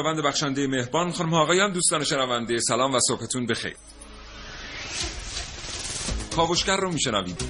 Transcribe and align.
خداوند 0.00 0.22
بخشنده 0.24 0.66
مهربان. 0.66 1.12
خانم 1.12 1.34
آقایان 1.34 1.72
دوستان 1.72 2.04
شنونده 2.04 2.60
سلام 2.60 2.94
و 2.94 2.98
صبحتون 3.08 3.46
بخیر. 3.46 3.76
کاوشگر 6.36 6.76
رو 6.76 6.92
میشنوید 6.92 7.42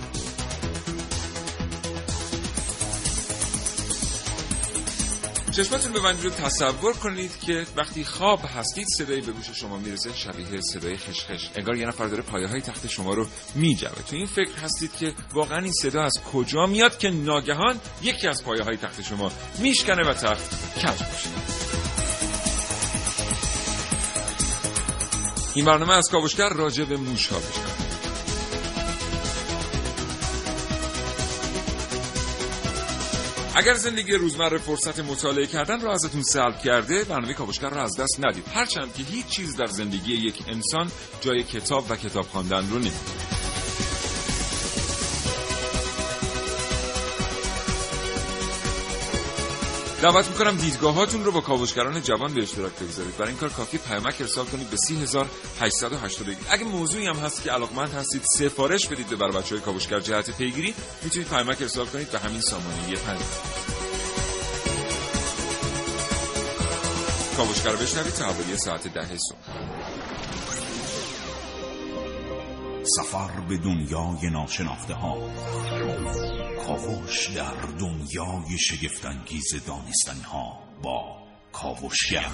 چشمتون 5.57 5.93
ببندید 5.93 6.25
و 6.27 6.31
تصور 6.31 6.93
کنید 6.93 7.41
که 7.41 7.67
وقتی 7.77 8.05
خواب 8.05 8.41
هستید 8.45 8.87
صدایی 8.89 9.21
به 9.21 9.33
گوش 9.33 9.51
شما 9.51 9.77
می‌رسه 9.77 10.11
شبیه 10.15 10.61
صدای 10.61 10.97
خشخش. 10.97 11.51
انگار 11.57 11.77
یه 11.77 11.87
نفر 11.87 12.07
داره 12.07 12.23
پایه 12.23 12.47
های 12.47 12.61
تخت 12.61 12.87
شما 12.87 13.15
رو 13.15 13.27
میجوه. 13.55 14.03
تو 14.11 14.17
این 14.17 14.27
فکر 14.27 14.57
هستید 14.63 14.97
که 14.97 15.13
واقعا 15.33 15.59
این 15.59 15.73
صدا 15.73 16.03
از 16.03 16.13
کجا 16.33 16.67
میاد 16.67 16.99
که 16.99 17.11
ناگهان 17.11 17.81
یکی 18.03 18.29
از 18.29 18.45
پایه 18.45 18.63
های 18.63 18.77
تخت 18.77 19.03
شما 19.03 19.33
میشکنه 19.59 20.11
و 20.11 20.15
تخت 20.15 20.79
کج 20.79 21.03
میشه؟ 21.13 21.80
این 25.55 25.65
برنامه 25.65 25.93
از 25.93 26.09
کاوشگر 26.11 26.49
راجع 26.49 26.85
به 26.85 26.97
موش 26.97 27.27
ها 27.27 27.41
اگر 33.55 33.75
زندگی 33.75 34.13
روزمره 34.13 34.59
فرصت 34.59 35.01
مطالعه 35.01 35.47
کردن 35.47 35.81
را 35.81 35.93
ازتون 35.93 36.23
سلب 36.23 36.59
کرده 36.59 37.05
برنامه 37.05 37.35
کاوشگر 37.35 37.71
را 37.71 37.83
از 37.83 37.97
دست 37.97 38.25
ندید. 38.25 38.45
هرچند 38.55 38.95
که 38.95 39.03
هیچ 39.03 39.27
چیز 39.27 39.57
در 39.57 39.67
زندگی 39.67 40.13
یک 40.13 40.43
انسان 40.49 40.91
جای 41.21 41.43
کتاب 41.43 41.87
و 41.91 41.97
کتاب 41.97 42.25
خواندن 42.25 42.71
رو 42.71 42.79
نمی‌گیره 42.79 43.40
دعوت 50.03 50.29
می‌کنم 50.29 50.57
دیدگاهاتون 50.57 51.25
رو 51.25 51.33
با 51.33 51.41
کاوشگران 51.41 52.03
جوان 52.03 52.35
به 52.35 52.43
اشتراک 52.43 52.73
بگذارید. 52.73 53.17
برای 53.17 53.29
این 53.29 53.39
کار 53.39 53.49
کافی 53.49 53.79
پیامک 53.79 54.17
ارسال 54.21 54.47
کنید 54.47 54.71
به 54.71 54.77
30881 54.77 56.39
اگه 56.51 56.65
موضوعی 56.65 57.07
هم 57.07 57.17
هست 57.17 57.43
که 57.43 57.51
علاقمند 57.51 57.95
هستید 57.95 58.23
سفارش 58.39 58.89
بدید 58.89 59.07
به 59.07 59.17
بر 59.17 59.31
بچهای 59.31 59.61
کاوشگر 59.61 60.01
جهت 60.01 60.31
پیگیری. 60.39 60.75
می‌تونید 61.03 61.29
پیامک 61.29 61.63
ارسال 61.63 61.87
کنید 61.87 62.11
به 62.11 62.19
همین 62.19 62.41
سامانه 62.41 62.97
پنج. 63.07 63.21
کاوشگر 67.37 67.77
بشنوید 67.77 68.15
تا 68.15 68.25
حوالی 68.25 68.57
ساعت 68.57 68.89
ده 68.89 69.17
صبح. 69.17 69.39
سفر 72.97 73.41
به 73.49 73.57
دنیای 73.57 74.31
ناشناخته 74.31 74.95
ها 74.95 75.19
کاوش 76.71 77.27
در 77.27 77.55
دنیای 77.79 78.59
شگفتانگیز 78.59 79.65
دانستنی 79.67 80.23
ها 80.23 80.59
با 80.83 81.17
کاوشگر 81.53 82.31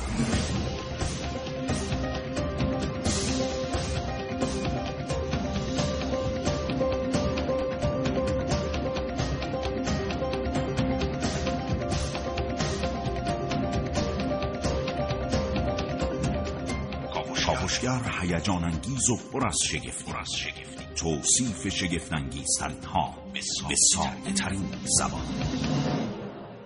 کاوشگر 17.46 18.00
هیجان 18.20 18.64
انگیز 18.64 19.10
و 19.10 19.16
پر 19.32 19.46
از 19.46 19.58
شگفتی 19.64 20.75
توصیف 20.96 21.68
شگفتانگیزترین 21.68 22.82
ها 22.82 23.14
به 23.34 23.74
ساده 23.94 24.32
ترین 24.32 24.68
زبان. 24.84 25.22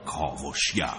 کاوشگر. 0.06 0.94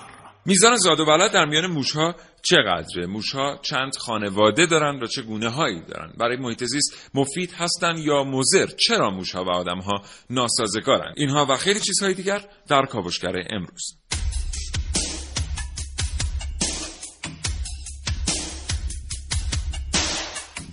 میزان 0.45 0.75
زاد 0.75 0.99
و 0.99 1.05
ولد 1.05 1.31
در 1.31 1.45
میان 1.45 1.67
موشها 1.67 2.15
چقدره؟ 2.41 3.05
موشها 3.07 3.59
چند 3.61 3.97
خانواده 3.97 4.65
دارند 4.65 5.03
و 5.03 5.07
چه 5.07 5.21
گونه 5.21 5.49
هایی 5.49 5.81
دارند 5.81 6.17
برای 6.17 6.37
محیط 6.37 6.63
زیست 6.63 7.11
مفید 7.13 7.51
هستند 7.51 7.99
یا 7.99 8.23
مضر؟ 8.23 8.65
چرا 8.65 9.09
موشها 9.09 9.43
و 9.43 9.49
آدمها 9.49 10.01
ناسازگارند 10.29 11.13
اینها 11.17 11.45
و 11.49 11.55
خیلی 11.55 11.79
چیزهای 11.79 12.13
دیگر 12.13 12.45
در 12.67 12.85
کاوشگر 12.85 13.33
امروز. 13.49 13.97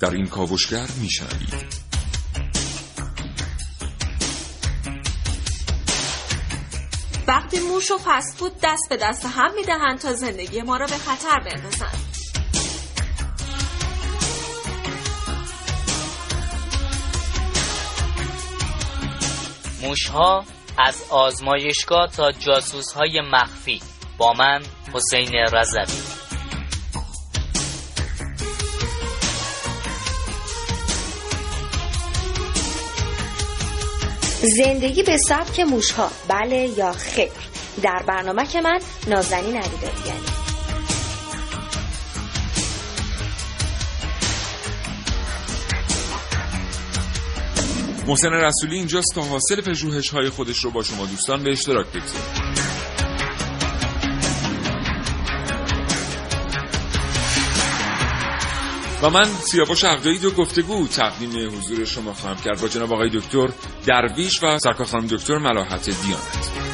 در 0.00 0.10
این 0.10 0.26
کاوشگر 0.26 0.86
میشنوید. 1.02 1.88
وقتی 7.58 7.70
موش 7.70 7.91
و 7.91 7.98
فسفود 7.98 8.52
دست 8.62 8.86
به 8.91 8.96
دست 8.96 9.26
هم 9.26 9.54
می‌دهند 9.54 9.98
تا 9.98 10.12
زندگی 10.12 10.62
ما 10.62 10.76
را 10.76 10.86
به 10.86 10.96
خطر 10.96 11.41
بندازند. 11.41 11.98
موشها 19.82 20.44
از 20.78 21.04
آزمایشگاه 21.10 22.06
تا 22.16 22.30
جاسوس 22.30 22.92
های 22.92 23.20
مخفی 23.20 23.82
با 24.18 24.32
من 24.32 24.62
حسین 24.94 25.32
رضوی. 25.52 26.17
زندگی 34.43 35.03
به 35.03 35.16
سبک 35.16 35.60
موشها 35.60 36.10
بله 36.28 36.78
یا 36.78 36.93
خیر. 36.93 37.28
در 37.82 38.03
برنامه 38.06 38.47
که 38.47 38.60
من 38.60 38.81
نازنین 39.06 39.56
علیدادیانی 39.56 40.28
محسن 48.06 48.32
رسولی 48.32 48.77
اینجاست 48.77 49.15
تا 49.15 49.22
حاصل 49.22 49.60
پژوهش 49.60 50.09
های 50.09 50.31
خودش 50.31 50.65
رو 50.65 50.71
با 50.71 50.82
شما 50.82 51.06
دوستان 51.06 51.43
به 51.43 51.50
اشتراک 51.50 51.87
بگذاره 51.87 52.47
و 59.03 59.10
من 59.10 59.25
سیاوش 59.25 59.84
عقدایی 59.84 60.19
دو 60.19 60.31
گفتگو 60.31 60.88
تقدیم 60.88 61.59
حضور 61.59 61.84
شما 61.84 62.12
خواهم 62.12 62.36
کرد 62.36 62.60
با 62.60 62.69
جناب 62.69 62.92
آقای 62.92 63.10
دکتر 63.10 63.48
درویش 63.86 64.42
و 64.42 64.59
سرکار 64.59 64.86
خانم 64.86 65.06
دکتر 65.06 65.38
ملاحت 65.38 65.84
دیانت 65.84 66.69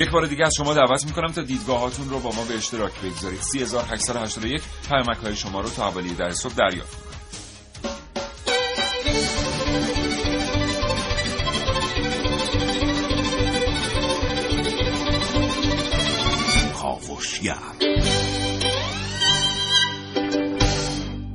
یک 0.00 0.10
بار 0.10 0.26
دیگه 0.26 0.46
از 0.46 0.52
شما 0.56 0.74
دعوت 0.74 1.04
می‌کنم 1.06 1.32
تا 1.32 1.42
دیدگاهاتون 1.42 2.10
رو 2.10 2.20
با 2.20 2.30
ما 2.30 2.44
به 2.44 2.54
اشتراک 2.54 2.92
بگذارید. 3.00 3.40
3881 3.40 4.62
پیامک 4.88 5.16
های 5.16 5.36
شما 5.36 5.60
رو 5.60 5.68
تا 5.68 5.88
اولی 5.88 6.14
در 6.14 6.30
صبح 6.30 6.54
دریافت. 6.54 7.09
کاوشگر 17.42 17.56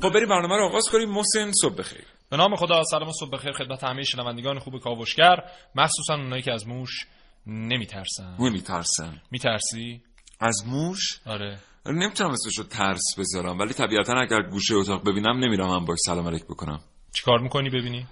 خب 0.02 0.10
بریم 0.13 0.30
برنامه 0.30 0.56
رو 0.56 0.66
آغاز 0.66 0.90
کنیم. 0.92 1.10
محسن 1.10 1.52
صبح 1.62 1.75
بخیر. 1.75 2.04
به 2.30 2.38
نام 2.38 2.56
خدا 2.56 2.84
سلام 2.84 3.07
و 3.07 3.12
صبح 3.19 3.30
بخیر 3.30 3.52
خدمت 3.52 3.84
همه 3.84 4.04
شنوندگان 4.04 4.60
خوب 4.60 4.80
کاوشگر. 4.80 5.44
مخصوصا 5.75 6.13
اونایی 6.13 6.42
که 6.42 6.52
از 6.52 6.68
موش 6.68 7.06
نمیترسن. 7.48 8.36
نمیترسن. 8.40 9.22
میترسی؟ 9.31 10.02
از 10.40 10.63
موش؟ 10.68 11.19
آره. 11.25 11.57
نمی‌تونم 11.86 12.30
اسمشو 12.30 12.63
ترس 12.63 13.04
بذارم 13.18 13.60
ولی 13.60 13.74
طبیعتا 13.74 14.13
اگر 14.13 14.42
گوشه 14.42 14.75
اتاق 14.75 15.10
ببینم 15.10 15.40
نمیرم 15.40 15.69
هم 15.69 15.86
باش. 15.86 15.98
سلام 16.06 16.28
علیک 16.28 16.44
بکنم. 16.44 16.80
چیکار 17.13 17.40
می‌کنی؟ 17.40 17.69
ببینی. 17.69 18.08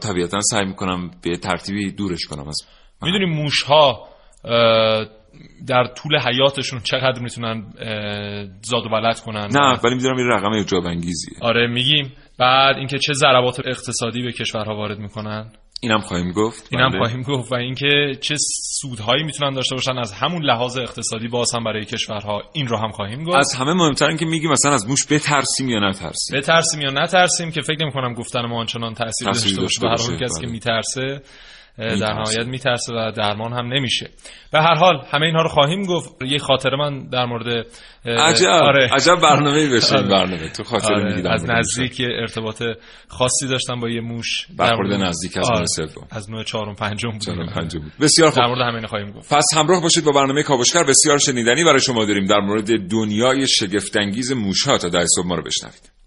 طبیعتا 0.00 0.40
سعی 0.40 0.64
می‌کنم 0.64 1.10
به 1.22 1.36
ترتیبی 1.36 1.92
دورش 1.92 2.24
کنم. 2.24 2.48
از 2.48 2.56
می‌دونی 3.02 3.24
موش 3.26 3.62
ها 3.62 4.08
در 5.66 5.84
طول 5.84 6.18
حیاتشون 6.18 6.80
چقدر 6.80 7.20
می‌تونن 7.22 7.72
زاد 8.62 8.86
و 8.86 8.88
ولد 8.88 9.20
کنن؟ 9.20 9.48
نه 9.54 9.80
ولی 9.84 9.94
می‌دونم 9.94 10.16
این 10.16 10.26
رقم 10.26 10.52
اعجاب 10.52 10.86
انگیزیه 10.86 11.38
آره 11.40 11.66
میگیم. 11.66 12.12
بعد 12.38 12.76
اینکه 12.76 12.98
چه 12.98 13.12
ضربات 13.12 13.60
اقتصادی 13.66 14.22
به 14.22 14.32
کشورها 14.32 14.76
وارد 14.76 14.98
می‌کنن؟ 14.98 15.50
اینم 15.80 16.00
خواهیم 16.00 16.32
گفت. 16.32 16.68
اینم 16.72 16.90
بله. 16.90 16.98
خواهیم 16.98 17.22
گفت. 17.22 17.52
و 17.52 17.54
اینکه 17.54 18.18
چه 18.20 18.34
سودهایی 18.80 19.24
می‌تونن 19.24 19.54
داشته 19.54 19.74
باشن 19.74 19.98
از 19.98 20.12
همون 20.12 20.42
لحاظ 20.44 20.78
اقتصادی 20.78 21.28
باز 21.28 21.54
هم 21.54 21.64
برای 21.64 21.84
کشورها 21.84 22.42
این 22.52 22.66
رو 22.66 22.76
هم 22.76 22.90
خواهیم 22.90 23.24
گفت. 23.24 23.36
از 23.36 23.54
همه 23.54 23.72
مهمتر 23.72 24.16
که 24.16 24.26
میگیم 24.26 24.50
مثلا 24.50 24.72
از 24.72 24.88
موش 24.88 25.06
بترسیم 25.10 25.68
یا 25.68 25.88
نترسیم؟ 25.88 26.38
بترسیم 26.38 26.80
یا 26.80 26.90
نترسیم 26.90 27.50
که 27.50 27.60
فکر 27.60 27.82
نمی 27.82 27.92
کنم 27.92 28.14
گفتن 28.14 28.46
ما 28.46 28.60
آنچنان 28.60 28.94
تاثیر 28.94 29.28
داشته 29.28 29.86
باشه. 29.86 30.12
هر 30.12 30.18
کسی 30.18 30.40
که 30.40 30.46
بله. 30.46 30.52
میترسه. 30.52 31.20
در. 31.78 32.12
نهایت 32.12 32.46
میترسه 32.46 32.92
و 32.92 33.12
درمان 33.16 33.52
هم 33.52 33.72
نمیشه. 33.72 34.10
به 34.52 34.58
هر 34.58 34.74
حال 34.74 35.02
همه 35.10 35.26
اینها 35.26 35.42
رو 35.42 35.48
خواهیم 35.48 35.82
گفت. 35.82 36.22
یه 36.22 36.38
خاطره 36.38 36.76
من 36.76 37.08
در 37.08 37.24
مورد 37.24 37.66
عجب. 38.06 38.46
آره. 38.48 38.90
عجب 38.92 39.14
برنامه‌ای 39.22 39.68
بشه 39.68 39.94
این 39.96 40.04
آره. 40.04 40.08
برنامه. 40.08 40.48
تو 40.48 40.62
خاطر 40.64 40.94
آره، 40.94 41.04
میگیدم 41.04 41.30
از 41.30 41.50
نزدیک 41.50 42.02
ارتباط 42.20 42.62
خاصی 43.08 43.48
داشتم 43.48 43.80
با 43.80 43.88
یه 43.88 44.00
موش. 44.00 44.46
در 44.48 44.54
برخورد 44.56 44.88
مورد- 44.92 45.02
نزدیک 45.08 45.36
از 45.36 45.50
آره، 45.50 45.66
سوم. 45.66 46.06
از 46.10 46.30
نوع 46.30 46.44
چهارم 46.44 46.74
پنجم 46.74 47.10
بود. 47.10 47.20
چهارم 47.20 47.52
پنجم 47.54 47.80
بود. 47.80 47.92
بسیار 48.00 48.30
خوب. 48.30 48.42
در 48.42 48.46
مورد 48.48 48.60
همین 48.74 48.86
خواهیم 48.86 49.10
گفت. 49.10 49.34
پس 49.34 49.46
همراه 49.56 49.82
باشید 49.82 50.04
با 50.04 50.12
برنامه 50.12 50.42
کاوشگر. 50.42 50.84
بسیار 50.84 51.18
شنیدنی 51.18 51.64
برای 51.64 51.80
شما 51.80 52.04
داریم. 52.04 52.26
در 52.26 52.40
مورد 52.40 52.88
دنیای 52.90 53.48
شگفتانگیز 53.48 54.32
موشها 54.32 54.78
تا 54.78 54.88
ده 54.88 55.04
صبح 55.16 55.26
ما 55.26 55.34
رو 55.34 55.42
بشنوید. 55.42 55.97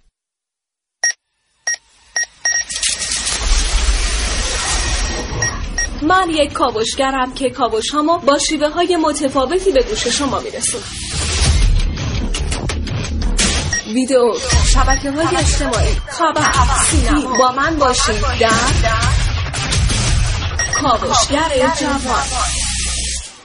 من 6.11 6.29
یک 6.29 6.53
کاوشگرم 6.53 7.33
که 7.33 7.49
کاوش 7.49 7.89
هامو 7.89 8.17
با 8.17 8.37
شیوه 8.37 8.69
های 8.69 8.97
متفاوتی 8.97 9.71
به 9.71 9.83
گوش 9.83 10.07
شما 10.07 10.39
میرسونم. 10.39 10.83
ویدیو 13.87 14.33
شبکه 14.73 15.11
های 15.11 15.37
اجتماعی 15.37 15.95
خبر 16.09 16.51
سینما 16.91 17.37
با 17.37 17.51
من 17.51 17.75
باشید 17.75 18.21
در 18.39 18.49
کاوشگر 20.81 21.71
جوان. 21.79 22.23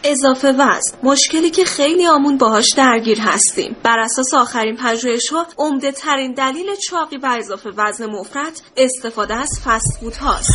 اضافه 0.05 0.49
وزن. 0.49 0.99
مشکلی 1.03 1.51
که 1.51 1.65
خیلی 1.65 2.07
آمون 2.07 2.39
باهاش 2.39 2.73
درگیر 2.77 3.21
هستیم. 3.21 3.77
بر 3.83 3.99
اساس 3.99 4.35
آخرین 4.35 4.77
پژوهش‌ها 4.77 5.47
عمده 5.59 5.93
ترین 5.93 6.35
دلیل 6.35 6.67
چاقی 6.91 7.17
و 7.17 7.37
اضافه 7.39 7.71
وزن 7.77 8.07
مفرط 8.07 8.61
استفاده 8.77 9.35
از 9.35 9.61
فست 9.65 9.99
فود 10.01 10.17
هاست. 10.17 10.53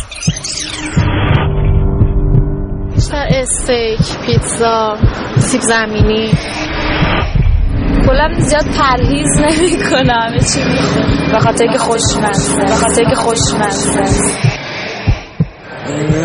بیشتر 3.12 3.28
استیک 3.40 4.26
پیتزا 4.26 4.96
سیب 5.38 5.60
زمینی. 5.60 6.30
کلا 8.06 8.28
زیاد 8.38 8.64
پرهیز 8.78 9.28
نمی 9.40 9.84
کنم 9.90 10.38
چی 10.38 10.60
به 11.32 11.38
خاطر 11.38 11.66
که 11.66 11.78
خوشمزه. 11.78 12.56
به 12.56 12.74
خاطر 12.74 13.04
که 13.04 13.14
خوشمزه. 13.14 14.00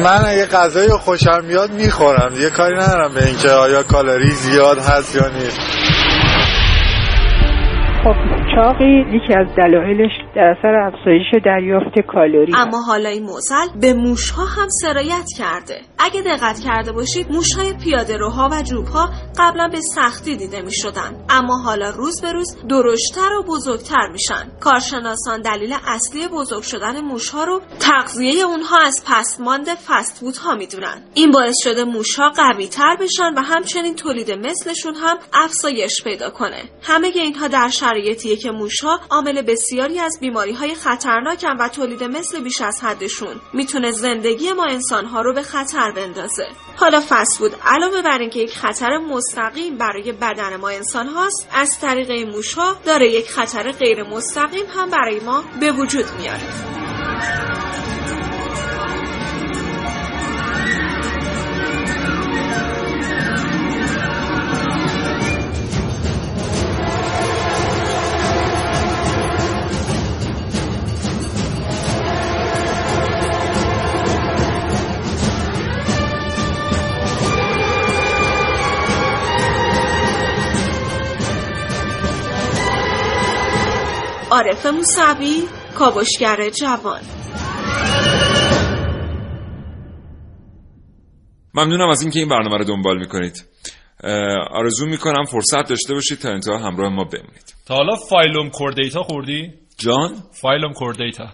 من 0.04 0.26
اگه 0.26 0.46
غذای 0.46 0.90
خوشم 0.90 1.46
میاد 1.48 1.72
می‌خورم. 1.72 2.34
دیگه 2.34 2.50
کاری 2.50 2.76
ندارم 2.76 3.14
به 3.14 3.26
اینکه 3.26 3.50
آیا 3.50 3.84
کالری 3.84 4.32
زیاد 4.32 4.78
هست 4.78 5.16
یا 5.16 5.28
نیست. 5.28 5.60
خب. 8.04 8.37
چاقی 8.58 9.06
یکی 9.16 9.34
از 9.34 9.48
دلایلش 9.58 10.12
در 10.36 10.56
اثر 10.58 10.76
افزایش 10.76 11.26
دریافت 11.46 12.00
کالری. 12.14 12.54
اما 12.56 12.82
حالا 12.88 13.10
این 13.10 13.24
موزل 13.24 13.80
به 13.82 13.94
موشها 13.94 14.46
هم 14.46 14.68
سرایت 14.82 15.26
کرده 15.38 15.82
اگه 16.00 16.22
دقت 16.22 16.60
کرده 16.60 16.92
باشید 16.92 17.32
موشهای 17.32 17.74
پیاده 17.84 18.18
روها 18.18 18.50
و 18.52 18.62
جوبها 18.62 19.10
قبلا 19.40 19.68
به 19.68 19.80
سختی 19.96 20.38
دیده 20.38 20.62
می 20.62 20.72
شدن. 20.72 21.12
اما 21.30 21.58
حالا 21.66 21.90
روز 21.90 22.22
به 22.22 22.32
روز 22.32 22.58
درشتر 22.70 23.34
و 23.40 23.44
بزرگتر 23.44 24.08
میشن 24.12 24.52
کارشناسان 24.60 25.42
دلیل 25.42 25.74
اصلی 25.88 26.28
بزرگ 26.28 26.62
شدن 26.62 27.02
موشها 27.02 27.44
رو 27.44 27.62
تغذیه 27.80 28.46
اونها 28.46 28.78
از 28.86 29.04
پسماند 29.08 29.68
فست 29.68 30.20
فودها 30.20 30.56
می‌دونن 30.56 31.02
این 31.14 31.32
باعث 31.32 31.56
شده 31.64 31.84
موشها 31.84 32.30
قوی 32.30 32.68
تر 32.68 32.98
بشن 33.02 33.34
و 33.38 33.42
همچنین 33.42 33.96
تولید 33.96 34.32
مثلشون 34.32 34.94
هم 34.96 35.18
افزایش 35.34 36.04
پیدا 36.04 36.30
کنه 36.30 36.62
همه 36.84 37.08
اینها 37.08 37.48
در 37.48 37.70
شرایطیه 37.70 38.36
که 38.36 38.47
موشها 38.50 39.00
عامل 39.10 39.42
بسیاری 39.42 40.00
از 40.00 40.18
بیماری 40.22 40.54
های 40.54 40.76
خطرناکن 40.76 41.58
و 41.60 41.70
تولید 41.70 42.04
مثل 42.04 42.44
بیش 42.44 42.62
از 42.62 42.84
حدشون. 42.84 43.42
می‌تونه 43.54 43.92
زندگی 43.92 44.52
ما 44.52 44.66
انسانها 44.66 45.22
رو 45.22 45.34
به 45.34 45.42
خطر 45.42 45.92
بندازه. 45.92 46.48
حالا 46.76 47.02
فسفود 47.10 47.52
علاوه 47.66 48.02
بر 48.02 48.20
اینکه 48.20 48.40
یک 48.40 48.58
خطر 48.58 48.98
مستقیم 48.98 49.78
برای 49.78 50.12
بدن 50.12 50.56
ما 50.56 50.70
انسان 50.70 51.08
هاست 51.08 51.48
از 51.54 51.80
طریق 51.80 52.36
موشها 52.36 52.78
داره 52.86 53.10
یک 53.10 53.30
خطر 53.30 53.72
غیر 53.72 54.04
مستقیم 54.04 54.66
هم 54.76 54.90
برای 54.90 55.20
ما 55.20 55.44
به 55.60 55.72
وجود 55.72 56.06
میاره. 56.20 56.78
عارف 84.32 84.66
موسوی 84.66 85.42
کاوشگر 85.76 86.50
جوان. 86.50 87.02
ممنونم 91.54 91.90
از 91.90 92.02
اینکه 92.02 92.20
این 92.20 92.30
برنامه 92.30 92.58
رو 92.58 92.64
دنبال 92.64 92.98
می‌کنید. 93.00 93.46
آرزو 94.52 94.86
می‌کنم 94.86 95.24
فرصت 95.24 95.70
داشته 95.70 95.94
باشید 95.94 96.20
تا 96.20 96.30
انتها 96.30 96.58
همراه 96.58 96.90
ما 96.90 97.04
بمونید. 97.04 97.54
تا 97.66 97.76
حالا 97.76 97.96
phylum 97.96 98.50
Chordata 98.50 99.04
خوردی؟ 99.04 99.54
جان؟ 99.78 100.16
phylum 100.42 100.74
Chordata 100.74 101.28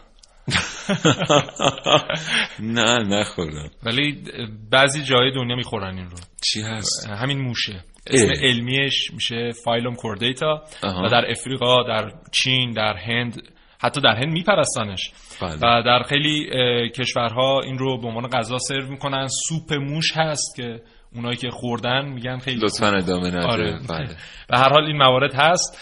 نه 2.60 3.04
نخوردم. 3.04 3.70
ولی 3.84 4.24
بعضی 4.72 5.04
جای 5.04 5.32
دنیا 5.36 5.56
می‌خورن 5.56 5.98
این 5.98 6.10
رو. 6.10 6.18
چی 6.44 6.62
هست؟ 6.62 7.08
همین 7.08 7.42
موشه. 7.42 7.84
اسم 8.08 8.28
اه. 8.28 8.50
علمیش 8.50 9.12
میشه 9.14 9.52
phylum 9.64 9.96
Chordata. 9.96 10.64
و 10.84 11.10
در 11.10 11.32
افریقا 11.32 11.84
در 11.84 12.12
چین 12.32 12.72
در 12.72 12.98
هند 12.98 13.42
حتی 13.84 14.02
در 14.02 14.16
هند 14.16 14.34
میپرستنش 14.34 15.12
بله. 15.42 15.56
و 15.56 15.84
در 15.84 16.04
خیلی 16.04 16.50
کشورها 16.90 17.62
این 17.62 17.78
رو 17.78 18.02
به 18.02 18.08
عنوان 18.08 18.28
غذا 18.28 18.58
سرو 18.58 18.88
می‌کنن 18.88 19.28
سوپ 19.48 19.74
موش 19.74 20.12
هست 20.16 20.56
که 20.58 20.82
اونایی 21.16 21.38
که 21.38 21.50
خوردن 21.50 22.06
میگن 22.06 22.38
خیلی 22.38 22.60
لطفا 22.60 22.88
ادامه 22.88 23.28
نده 23.28 23.48
آره. 23.48 23.80
بله. 23.90 24.08
به 24.50 24.58
هر 24.58 24.70
حال 24.70 24.86
این 24.86 24.98
موارد 24.98 25.34
هست 25.36 25.78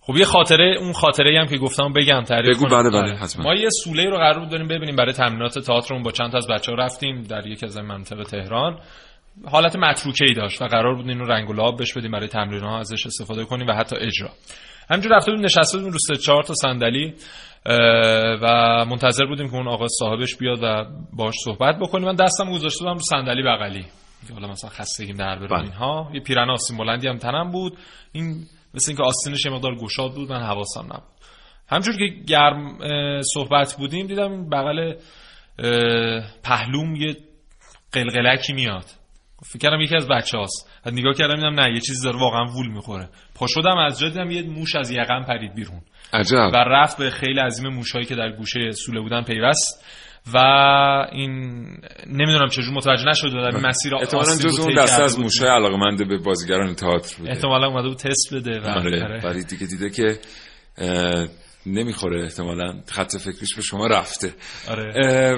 خب 0.00 0.16
یه 0.16 0.24
خاطره 0.24 0.76
اون 0.80 0.92
خاطره 0.92 1.40
هم 1.40 1.46
که 1.46 1.56
گفتم 1.56 1.92
بگم 1.92 2.22
تعریف 2.22 2.56
بگو،. 2.56 2.66
بله، 2.66 2.90
بله، 2.90 2.98
آره. 2.98 3.16
حتما. 3.16 3.44
ما 3.44 3.54
یه 3.54 3.68
سوله 3.84 4.04
رو 4.04 4.16
قرار 4.16 4.38
بود 4.38 4.48
داریم 4.48 4.68
ببینیم 4.68 4.96
برای 4.96 5.12
تمرینات 5.12 5.58
تئاترمون 5.58 6.02
با 6.02 6.10
چند 6.10 6.30
تا 6.32 6.38
از 6.38 6.46
بچه‌ها 6.46 6.78
رفتیم 6.78 7.22
در 7.22 7.46
یکی 7.46 7.66
از 7.66 7.78
مناطق 7.78 8.22
تهران 8.22 8.78
حالت 9.44 9.76
متروکه 9.76 10.24
ای 10.24 10.34
داشت 10.34 10.62
و 10.62 10.66
قرار 10.66 10.94
بود 10.94 11.08
اینو 11.08 11.24
رنگ 11.24 11.50
و 11.50 11.52
لعاب 11.52 11.80
بش 11.80 11.94
بدیم 11.94 12.10
برای 12.10 12.28
تمرین 12.28 12.62
ها 12.62 12.78
ازش 12.78 13.06
استفاده 13.06 13.44
کنیم 13.44 13.66
و 13.66 13.72
حتی 13.72 13.96
اجرا. 13.96 14.30
همینجور 14.90 15.16
رفته 15.16 15.30
بودیم 15.30 15.44
نشسته 15.44 15.78
بودیم 15.78 15.92
رو 15.92 15.98
سه 15.98 16.16
چهار 16.16 16.42
تا 16.42 16.54
صندلی 16.54 17.14
و 18.42 18.46
منتظر 18.90 19.26
بودیم 19.26 19.48
که 19.48 19.54
اون 19.54 19.68
آقا 19.68 19.86
صاحبش 19.88 20.36
بیاد 20.36 20.58
و 20.62 20.84
باش 21.12 21.34
صحبت 21.44 21.78
بکنیم. 21.78 22.04
من 22.04 22.14
دستم 22.14 22.52
گذاشته 22.52 22.84
بودم 22.84 22.94
رو 22.94 23.02
صندلی 23.10 23.42
بغلی. 23.42 23.84
حالا 24.34 24.48
مثلا 24.48 24.70
خستگیم 24.70 25.16
در 25.16 25.38
بره 25.38 25.48
بله. 25.48 25.60
اینها. 25.60 26.10
یه 26.14 26.20
پیرن 26.20 26.50
آستین 26.50 26.78
بلندی 26.78 27.08
هم 27.08 27.18
تنم 27.18 27.50
بود. 27.50 27.78
این 28.12 28.46
مثل 28.74 28.90
اینکه 28.90 29.02
آستینش 29.02 29.44
یه 29.46 29.52
مقدار 29.52 29.74
گشاد 29.74 30.14
بود 30.14 30.32
من 30.32 30.42
حواسم 30.42 30.84
نبود. 30.84 31.16
همجور 31.68 31.96
که 31.96 32.06
گرم 32.26 32.78
صحبت 33.34 33.76
بودیم 33.78 34.06
دیدم 34.06 34.32
این 34.32 34.50
بغل 34.50 34.94
پهلوم 36.44 36.94
یه 36.96 37.16
قلقلکی 37.92 38.52
میاد. 38.52 38.84
فکر 39.44 39.58
کردم 39.58 39.80
یکی 39.80 39.96
از 39.96 40.08
بچه 40.08 40.38
هاست 40.38 40.70
نگاه 40.92 41.14
کردم 41.14 41.34
دیدم 41.34 41.60
نه 41.60 41.74
یه 41.74 41.80
چیزی 41.80 42.04
داره 42.04 42.18
واقعا 42.18 42.44
وول 42.44 42.68
می‌خوره. 42.72 43.08
پا 43.34 43.46
شدم 43.46 43.78
از 43.78 44.00
جا 44.00 44.08
دیدم 44.08 44.30
یه 44.30 44.42
موش 44.42 44.76
از 44.76 44.90
یقم 44.90 45.24
پرید 45.28 45.54
بیرون. 45.54 45.80
عجب. 46.12 46.50
و 46.52 46.56
رفت 46.56 46.98
به 46.98 47.10
خیلی 47.10 47.40
عظیم 47.40 47.68
موشهایی 47.68 48.06
که 48.06 48.14
در 48.14 48.32
گوشه 48.32 48.70
سوله 48.70 49.00
بودن 49.00 49.22
پیوست. 49.22 49.84
و 50.34 50.38
این 51.12 51.32
نمی‌دونم 52.06 52.48
چجور 52.48 52.74
متوجه 52.74 53.04
نشد 53.08 53.32
در 53.32 53.56
این 53.56 53.66
مسیر 53.66 53.94
احتمالاً 53.94 54.36
جز 54.36 54.58
اون 54.58 54.74
دسته 54.78 55.02
از 55.02 55.16
بود. 55.16 55.24
موشهای 55.24 55.50
علاقمند 55.50 56.08
به 56.08 56.18
بازیگران 56.18 56.74
تئاتر 56.74 57.16
بوده. 57.18 57.30
احتمالا 57.30 57.66
اومده 57.66 57.88
بود 57.88 57.96
تست 57.96 58.34
بده 58.34 58.60
و 58.60 58.66
آره 58.66 59.22
آره. 59.24 59.42
دیگه 59.42 59.66
دیده 59.66 59.90
که 59.90 60.18
نمی‌خوره 61.66 62.22
احتمالا 62.24 62.80
خط 62.88 63.16
فکریش 63.16 63.54
به 63.54 63.62
شما 63.62 63.86
رفته 63.86 64.34
آره. 64.68 64.92
اه، 64.96 65.36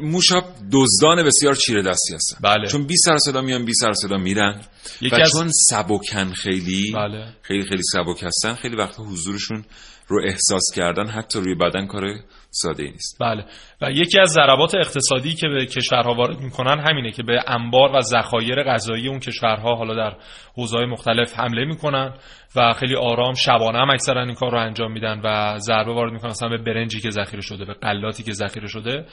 موشا 0.00 0.40
دزدان 0.72 1.22
بسیار 1.26 1.54
چیره 1.54 1.82
دستی 1.82 2.14
هستن 2.14 2.36
بله. 2.42 2.68
چون 2.68 2.86
بی 2.86 2.96
سر 2.96 3.16
صدا 3.18 3.40
میان 3.42 3.64
بی 3.64 3.74
سر 3.74 3.92
صدا 3.92 4.16
میرن 4.16 4.60
یکی 5.00 5.16
و 5.16 5.18
از- 5.20 5.32
چون 5.32 5.50
سبکن 5.70 6.32
خیلی 6.32 6.92
بله. 6.94 7.26
خیلی 7.42 7.62
خیلی 7.68 7.82
سبک 7.92 8.22
هستن 8.22 8.54
خیلی 8.54 8.76
وقت 8.76 9.00
حضورشون 9.00 9.64
رو 10.08 10.22
احساس 10.24 10.62
کردن 10.74 11.06
حتی 11.06 11.40
روی 11.40 11.54
بدن 11.54 11.86
کار 11.86 12.02
ساده 12.50 12.82
ای 12.82 12.90
نیست 12.90 13.16
بله 13.20 13.44
و 13.82 13.90
یکی 13.90 14.20
از 14.20 14.28
ضربات 14.28 14.74
اقتصادی 14.74 15.34
که 15.34 15.48
به 15.48 15.66
کشورها 15.66 16.14
وارد 16.14 16.40
می‌کنن 16.40 16.80
همینه 16.88 17.10
که 17.10 17.22
به 17.22 17.42
انبار 17.46 17.96
و 17.96 18.00
ذخایر 18.00 18.62
غذایی 18.62 19.08
اون 19.08 19.20
کشورها 19.20 19.74
حالا 19.74 19.94
در 19.94 20.16
حوزه‌های 20.56 20.86
مختلف 20.86 21.38
حمله 21.38 21.64
می‌کنن 21.64 22.14
و 22.56 22.72
خیلی 22.72 22.96
آرام 22.96 23.34
شبانه 23.34 23.78
هم 23.78 23.90
اکثرا 23.90 24.22
این 24.22 24.34
کار 24.34 24.52
رو 24.52 24.58
انجام 24.58 24.92
میدن 24.92 25.20
و 25.24 25.58
ضربه 25.58 25.92
وارد 25.92 26.12
می‌کنن 26.12 26.30
مثلا 26.30 26.48
به 26.48 26.58
برنجی 26.58 27.00
که 27.00 27.10
ذخیره 27.10 27.42
شده 27.42 27.64
به 27.64 27.74
غلاتی 27.74 28.22
که 28.22 28.32
ذخیره 28.32 28.66
شده 28.66 29.04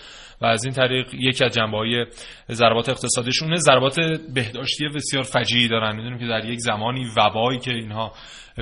و 0.42 0.46
از 0.46 0.66
این 0.66 0.74
طریق 0.74 1.14
یکی 1.14 1.46
از 1.46 1.54
جنبه‌های 1.54 2.06
ضربات 2.52 2.90
اقتصادیشونه. 2.90 3.56
ضربات 3.56 4.00
بهداشتی 4.34 4.88
بسیار 4.88 5.24
فجیعی 5.24 5.68
دارن. 5.68 5.96
می‌دونیم 5.96 6.20
که 6.20 6.26
در 6.26 6.46
یک 6.46 6.60
زمانی 6.60 7.06
وبایی 7.18 7.60
که 7.60 7.72
اینها 7.72 8.12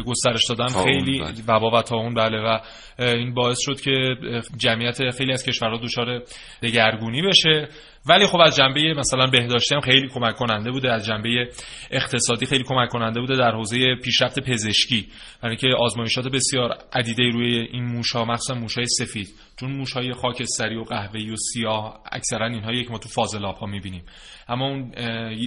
گسترش 0.05 0.41
دادن 0.49 0.67
خیلی 0.67 1.23
وبا 1.47 1.71
و 1.77 1.81
تاون 1.81 2.13
بله 2.13 2.41
و 2.41 2.59
این 2.99 3.33
باعث 3.33 3.57
شد 3.61 3.81
که 3.81 4.15
جمعیت 4.57 5.09
خیلی 5.17 5.31
از 5.31 5.45
کشورها 5.45 5.77
دچار 5.93 6.23
دگرگونی 6.61 7.21
بشه 7.21 7.67
ولی 8.05 8.27
خب 8.27 8.37
از 8.37 8.55
جنبه 8.55 8.93
مثلا 8.93 9.27
بهداشتی 9.27 9.75
هم 9.75 9.81
خیلی 9.81 10.07
کمک 10.07 10.35
کننده 10.35 10.71
بوده 10.71 10.91
از 10.91 11.05
جنبه 11.05 11.49
اقتصادی 11.91 12.45
خیلی 12.45 12.63
کمک 12.63 12.89
کننده 12.89 13.19
بوده 13.19 13.35
در 13.35 13.51
حوزه 13.51 13.95
پیشرفت 13.95 14.39
پزشکی 14.39 15.07
یعنی 15.43 15.55
که 15.55 15.67
آزمایشات 15.79 16.27
بسیار 16.27 16.77
عدیده 16.93 17.23
روی 17.23 17.59
این 17.59 17.83
موشها 17.83 18.25
مخصوصا 18.25 18.53
موشهای 18.53 18.85
سفید 18.87 19.29
چون 19.59 19.71
موشهای 19.71 20.13
خاکستری 20.13 20.75
و 20.75 20.83
قهوه‌ای 20.83 21.29
و 21.29 21.35
سیاه 21.35 21.99
اکثرا 22.11 22.47
اینها 22.47 22.71
یک 22.71 22.91
ما 22.91 22.97
تو 22.97 23.09
فاضلاب 23.09 23.55
ها 23.55 23.65
می‌بینیم 23.65 24.03
اما 24.47 24.67
اون 24.67 24.91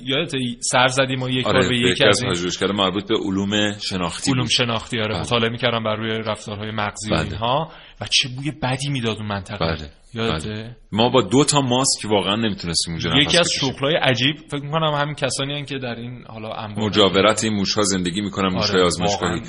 یادت 0.04 0.32
سر 0.60 0.86
زدیم 0.86 1.22
و 1.22 1.28
یک 1.28 1.46
آره 1.46 1.60
بار 1.60 1.68
به 1.68 1.78
یکی 1.78 2.04
از 2.04 2.22
این 2.22 2.72
مربوط 2.72 3.08
به 3.08 3.16
علوم 3.16 3.78
شناختی 3.78 4.30
علوم 4.30 4.42
بود. 4.42 4.50
شناختی 4.50 4.98
آره 4.98 5.08
بله. 5.08 5.20
مطالعه 5.20 5.48
می‌کردم 5.48 5.84
بر 5.84 5.96
روی 5.96 6.10
رفتارهای 6.10 6.70
مغزی 6.70 7.10
بله. 7.10 7.20
اینها 7.20 7.70
و 8.00 8.06
چه 8.10 8.28
بوی 8.36 8.52
بدی 8.62 8.88
می‌داد 8.88 9.16
اون 9.16 9.26
منطقه 9.26 9.58
بله. 9.58 9.90
بله. 10.16 10.76
ما 10.92 11.08
با 11.08 11.22
دو 11.22 11.44
تا 11.44 11.60
ماسک 11.60 12.10
واقعا 12.10 12.36
نمی‌تونستیم 12.36 12.92
اونجا 12.92 13.10
نفس 13.10 13.26
یکی 13.26 13.38
از. 13.38 13.50
شغلای 13.52 13.96
عجیب 13.96 14.36
فکر 14.50 14.62
می‌کنم 14.62 14.94
همین 14.94 15.14
کسانی 15.14 15.54
هن 15.54 15.64
که 15.64 15.78
در 15.78 15.94
این 15.94 16.24
حالا 16.26 16.68
مجاورت 16.76 17.44
این 17.44 17.52
موشها 17.52 17.82
زندگی 17.82 18.20
می‌کنن 18.20 18.48
موشهای 18.48 18.76
آره، 18.76 18.86
آزمایشگاهی. 18.86 19.42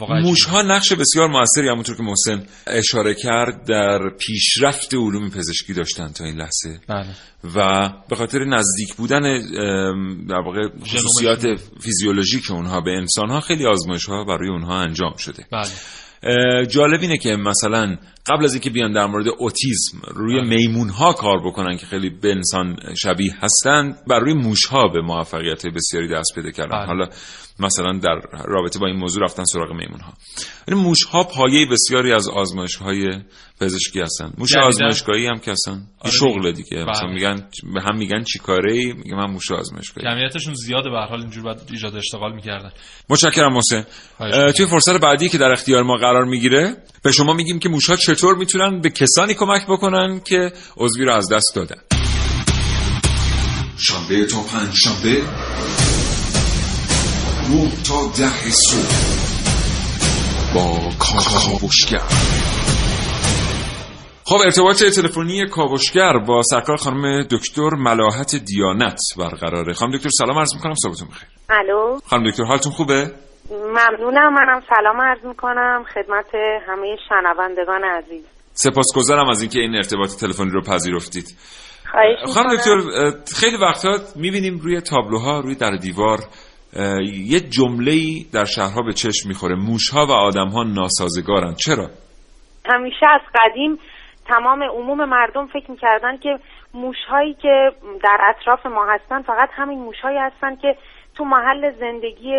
موشها 0.00 0.62
نقش 0.62 0.92
بسیار 0.92 1.28
موثری 1.28 1.68
همونطور 1.68 1.96
که 1.96 2.02
محسن 2.02 2.46
اشاره 2.66 3.14
کرد 3.14 3.66
در 3.68 3.98
پیشرفت 4.20 4.94
علوم 4.94 5.30
پزشکی 5.30 5.74
داشتن 5.74 6.08
تا 6.08 6.24
این 6.24 6.36
لحظه. 6.36 6.80
بله. 6.88 7.06
و 7.56 7.88
به 8.08 8.16
خاطر 8.16 8.44
نزدیک 8.44 8.94
بودن 8.94 9.22
در 10.28 10.40
واقع 10.40 10.68
خصوصیات 10.82 11.46
فیزیولوژیک 11.80 12.50
اونها 12.50 12.80
به 12.80 12.90
انسان 12.90 13.30
ها 13.30 13.40
خیلی 13.40 13.66
آزمایش 13.66 14.04
ها 14.04 14.24
برای 14.24 14.48
اونها 14.48 14.80
انجام 14.80 15.16
شده. 15.16 15.46
بله. 15.52 15.70
جالب 16.68 17.00
اینه 17.00 17.18
که 17.18 17.36
مثلا 17.36 17.96
قبل 18.26 18.44
از 18.44 18.52
اینکه 18.52 18.70
بیان 18.70 18.92
در 18.92 19.06
مورد 19.06 19.26
اوتیسم 19.38 19.98
روی 20.14 20.40
میمون 20.42 20.88
ها 20.88 21.12
کار 21.12 21.38
بکنن 21.46 21.76
که 21.76 21.86
خیلی 21.86 22.10
به 22.10 22.30
انسان 22.30 22.76
شبیه 23.02 23.34
هستند 23.40 23.98
بر 24.06 24.18
روی 24.18 24.34
موش 24.34 24.66
ها 24.66 24.88
به 24.88 25.00
موفقیت 25.00 25.66
بسیاری 25.66 26.08
دست 26.08 26.34
پیدا 26.34 26.50
کردن 26.50 26.76
بله. 26.76 26.86
حالا 26.86 27.06
مثلا 27.58 27.98
در 28.02 28.20
رابطه 28.44 28.78
با 28.78 28.86
این 28.86 28.96
موضوع 28.96 29.24
رفتن 29.24 29.44
سراغ 29.44 29.72
میمون 29.72 30.00
ها 30.00 30.12
این 30.68 30.76
موش 30.76 31.04
ها 31.04 31.22
پایه 31.24 31.66
بسیاری 31.66 32.12
از 32.12 32.28
آزمایش 32.28 32.76
های 32.76 33.10
پزشکی 33.60 34.00
هستن. 34.00 34.32
موش 34.38 34.56
آزمایشگاهی 34.56 35.26
هم 35.26 35.38
که 35.38 35.50
هستن. 35.50 35.86
آره 36.00 36.12
شغل 36.12 36.52
دیگه. 36.52 36.76
بله. 36.76 36.90
مثلا 36.90 37.08
میگن 37.08 37.48
به 37.74 37.82
هم 37.82 37.96
میگن 37.98 38.22
چیکاره 38.22 38.72
ای؟ 38.72 38.92
میگه 38.92 39.14
من 39.14 39.30
موش 39.30 39.50
آزمایشگاهی. 39.50 40.06
جمعیتشون 40.08 40.54
زیاده 40.54 40.90
به 40.90 40.96
هر 40.96 41.06
حال 41.06 41.20
اینجور 41.20 41.44
باید 41.44 41.58
ایجاد 41.70 41.96
اشتغال 41.96 42.34
می‌کردن. 42.34 42.72
متشکرم 43.08 43.52
محسن. 43.52 43.84
توی 44.52 44.66
فرصت 44.66 45.00
بعدی 45.00 45.28
که 45.28 45.38
در 45.38 45.52
اختیار 45.52 45.82
ما 45.82 45.96
قرار 45.96 46.24
می‌گیره 46.24 46.76
به 47.02 47.12
شما 47.12 47.32
میگیم 47.32 47.58
که 47.58 47.68
موشها 47.68 47.96
چطور 47.96 48.36
می‌تونن 48.36 48.80
به 48.80 48.90
کسانی 48.90 49.34
کمک 49.34 49.62
بکنن 49.68 50.20
که 50.20 50.52
عضوی 50.76 51.04
رو 51.04 51.14
از 51.14 51.32
دست 51.32 51.52
دادن. 51.54 51.76
شنبه 53.78 54.26
تا 54.26 54.42
پنج 54.42 54.74
شنبه 54.74 55.22
نه 57.50 57.70
تا 57.88 58.06
ده 58.18 58.50
صبح 58.50 59.22
با 60.54 60.78
کاوشگر. 60.98 62.02
خب 64.24 64.36
ارتباط 64.44 64.82
تلفنی 64.82 65.46
کاوشگر 65.46 66.18
با 66.28 66.42
سرکار 66.42 66.76
خانم 66.76 67.22
دکتر 67.22 67.70
ملاحت 67.78 68.36
دیانت 68.36 68.98
برقراره. 69.18 69.72
خانم 69.72 69.96
دکتر 69.96 70.08
سلام 70.18 70.38
عرض 70.38 70.54
می‌کنم. 70.54 70.74
صبحتون 70.74 71.08
بخیر. 71.08 71.28
الو؟ 71.50 72.00
خانم 72.06 72.30
دکتر 72.30 72.44
حالتون 72.44 72.72
خوبه؟ 72.72 73.10
ممنونم. 73.50 74.34
منم 74.34 74.60
سلام 74.76 75.00
عرض 75.00 75.24
می‌کنم. 75.24 75.84
خدمت 75.94 76.34
همه 76.68 76.96
شنوندگان 77.08 77.84
عزیز. 77.84 78.24
سپاسگزارم 78.52 79.28
از 79.28 79.42
اینکه 79.42 79.60
این 79.60 79.74
ارتباط 79.76 80.10
تلفنی 80.20 80.50
رو 80.50 80.62
پذیرفتید. 80.62 81.36
خواهش 81.90 82.34
خانم. 82.34 82.56
دکتر 82.56 82.78
خیلی 83.36 83.56
وقتا 83.56 83.98
می‌بینیم 84.16 84.58
روی 84.58 84.80
تابلوها 84.80 85.40
روی 85.40 85.54
در 85.54 85.76
دیوار 85.76 86.18
یه 87.06 87.40
جمله 87.40 87.94
در 88.34 88.44
شهرها 88.44 88.82
به 88.82 88.92
چشم 88.92 89.28
می‌خوره. 89.28 89.54
موشها 89.54 90.06
و 90.06 90.12
آدمها 90.12 90.62
ناسازگارن. 90.62 91.54
چرا؟ 91.54 91.86
همیشه 92.64 93.06
از 93.10 93.20
قدیم 93.34 93.78
تمام 94.26 94.62
عموم 94.62 95.04
مردم 95.04 95.46
فکر 95.46 95.70
می‌کردن 95.70 96.16
که 96.16 96.38
موشهایی 96.74 97.34
که 97.34 97.72
در 98.04 98.18
اطراف 98.28 98.66
ما 98.66 98.86
هستن 98.86 99.22
فقط 99.22 99.48
همین 99.52 99.78
موشهایی 99.78 100.18
هستن 100.18 100.56
که 100.56 100.76
تو 101.14 101.24
محل 101.24 101.72
زندگی 101.80 102.34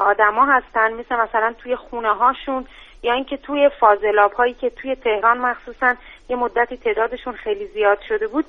آدما 0.00 0.46
هستن 0.46 0.92
مثل 0.92 1.16
مثلا 1.16 1.54
توی 1.62 1.76
خونه 1.76 2.14
هاشون 2.14 2.66
یا 3.02 3.14
اینکه 3.14 3.36
توی 3.36 3.70
فاضلاب 3.80 4.32
هایی 4.32 4.54
که 4.54 4.70
توی 4.70 4.94
تهران 4.94 5.38
مخصوصا 5.38 5.94
یه 6.28 6.36
مدتی 6.36 6.76
تعدادشون 6.76 7.32
خیلی 7.32 7.66
زیاد 7.66 7.98
شده 8.08 8.26
بود. 8.26 8.44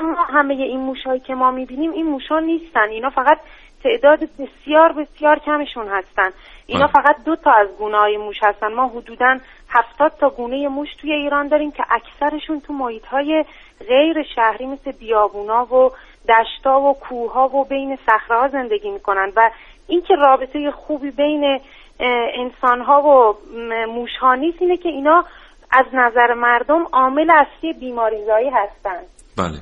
اما 0.00 0.24
همه 0.24 0.54
این 0.54 0.80
موشهایی 0.80 1.20
که 1.20 1.34
ما 1.34 1.50
می‌بینیم 1.50 1.90
این 1.90 2.06
موشها 2.06 2.40
نیستن. 2.40 2.88
اینا 2.90 3.10
فقط 3.10 3.38
تعداد 3.86 4.18
بسیار 4.38 4.92
بسیار 4.92 5.38
کمشون 5.38 5.88
هستن. 5.88 6.30
اینا. 6.66 6.86
فقط 6.86 7.16
دو 7.24 7.36
تا 7.36 7.52
از 7.52 7.68
گونه 7.78 7.98
های 7.98 8.16
موش 8.16 8.36
هستن. 8.42 8.72
ما 8.72 8.88
حدودا 8.88 9.38
هفتاد 9.68 10.12
تا 10.20 10.30
گونه 10.30 10.68
موش 10.68 10.88
توی 11.00 11.12
ایران 11.12 11.48
داریم 11.48 11.70
که 11.70 11.84
اکثرشون 11.90 12.60
تو 12.60 12.72
محیط 12.72 13.06
های 13.06 13.44
غیر 13.88 14.22
شهری 14.34 14.66
مثل 14.66 14.92
بیابونا 14.92 15.74
و 15.74 15.90
دشتا 16.28 16.80
و 16.80 16.94
کوها 16.94 17.48
و 17.48 17.64
بین 17.64 17.98
صخره 18.06 18.48
زندگی 18.48 18.90
می‌کنن 18.90 19.32
و 19.36 19.50
اینکه 19.86 20.14
رابطه 20.14 20.70
خوبی 20.70 21.10
بین 21.10 21.60
انسان 22.34 22.80
ها 22.80 23.02
و 23.02 23.36
موش 23.88 24.16
ها 24.20 24.34
نیست 24.34 24.62
اینه 24.62 24.76
که 24.76 24.88
اینا 24.88 25.24
از 25.70 25.86
نظر 25.92 26.34
مردم 26.34 26.86
عامل 26.92 27.30
اصلی 27.30 27.72
بیماریزایی 27.72 28.50
هستن. 28.50 29.00
بله. 29.36 29.58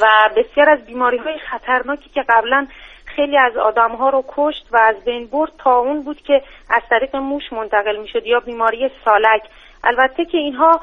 و 0.00 0.06
بسیار 0.36 0.70
از 0.70 0.86
بیماری 0.86 1.18
های 1.18 1.38
خطرناکی 1.38 2.10
که 2.14 2.24
قبلا 2.28 2.66
خیلی 3.16 3.38
از 3.38 3.56
آدم 3.56 3.96
ها 3.96 4.10
رو 4.10 4.24
کشت 4.28 4.66
و 4.72 4.76
از 4.76 5.04
بین 5.04 5.26
برد 5.26 5.52
تا 5.64 5.78
اون 5.78 6.02
بود 6.02 6.16
که 6.16 6.42
از 6.70 6.82
طریق 6.90 7.16
موش 7.16 7.42
منتقل 7.52 7.96
می 8.02 8.08
شد 8.08 8.26
یا 8.26 8.40
بیماری 8.40 8.90
سالک. 9.04 9.42
البته 9.84 10.24
که 10.24 10.38
اینها 10.38 10.80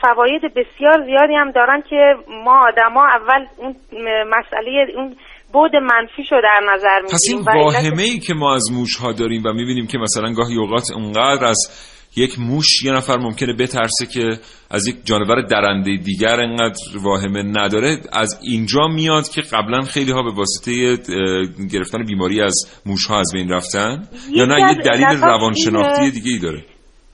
فواید 0.00 0.42
بسیار 0.42 1.04
زیادی 1.06 1.34
هم 1.34 1.50
دارن 1.50 1.82
که 1.90 2.14
ما 2.44 2.66
آدما 2.68 3.06
اول 3.06 3.46
اون 3.56 3.76
مسئله 4.28 4.86
اون 4.96 5.16
بود 5.52 5.76
منفی 5.76 6.24
شو 6.24 6.36
در 6.42 6.74
نظر 6.74 7.02
پس 7.02 7.26
این 7.28 7.40
واهمه 7.40 8.02
ای 8.02 8.18
که 8.18 8.34
ما 8.34 8.54
از 8.54 8.72
موش 8.72 8.96
ها 8.96 9.12
داریم 9.12 9.42
و 9.44 9.52
می‌بینیم 9.52 9.86
که 9.86 9.98
مثلا 9.98 10.32
گاهی 10.32 10.56
اوقات 10.56 10.84
اونقدر 10.94 11.44
از 11.44 11.58
یک 12.18 12.38
موش 12.38 12.84
یه 12.84 12.92
نفر 12.92 13.16
ممکنه 13.16 13.52
بترسه 13.52 14.06
که 14.06 14.36
از 14.70 14.86
یک 14.88 14.96
جانور 15.04 15.42
درنده 15.42 15.96
دیگر 15.96 16.40
انقدر 16.40 16.80
واهمه 17.04 17.42
نداره. 17.42 17.96
از 18.12 18.40
اینجا 18.42 18.86
میاد 18.88 19.28
که 19.34 19.40
قبلا 19.52 19.80
خیلی 19.80 20.12
ها 20.12 20.22
به 20.22 20.32
واسطه 20.32 20.96
گرفتن 21.72 22.04
بیماری 22.06 22.40
از 22.42 22.82
موش 22.86 23.06
ها 23.06 23.18
از 23.18 23.30
بین 23.34 23.48
رفتن. 23.52 24.02
یا 24.30 24.44
نه 24.44 24.56
یه 24.60 24.74
دلیل 24.74 25.20
روانشناختی 25.22 26.10
دیگه 26.10 26.30
ای 26.32 26.38
داره. 26.38 26.62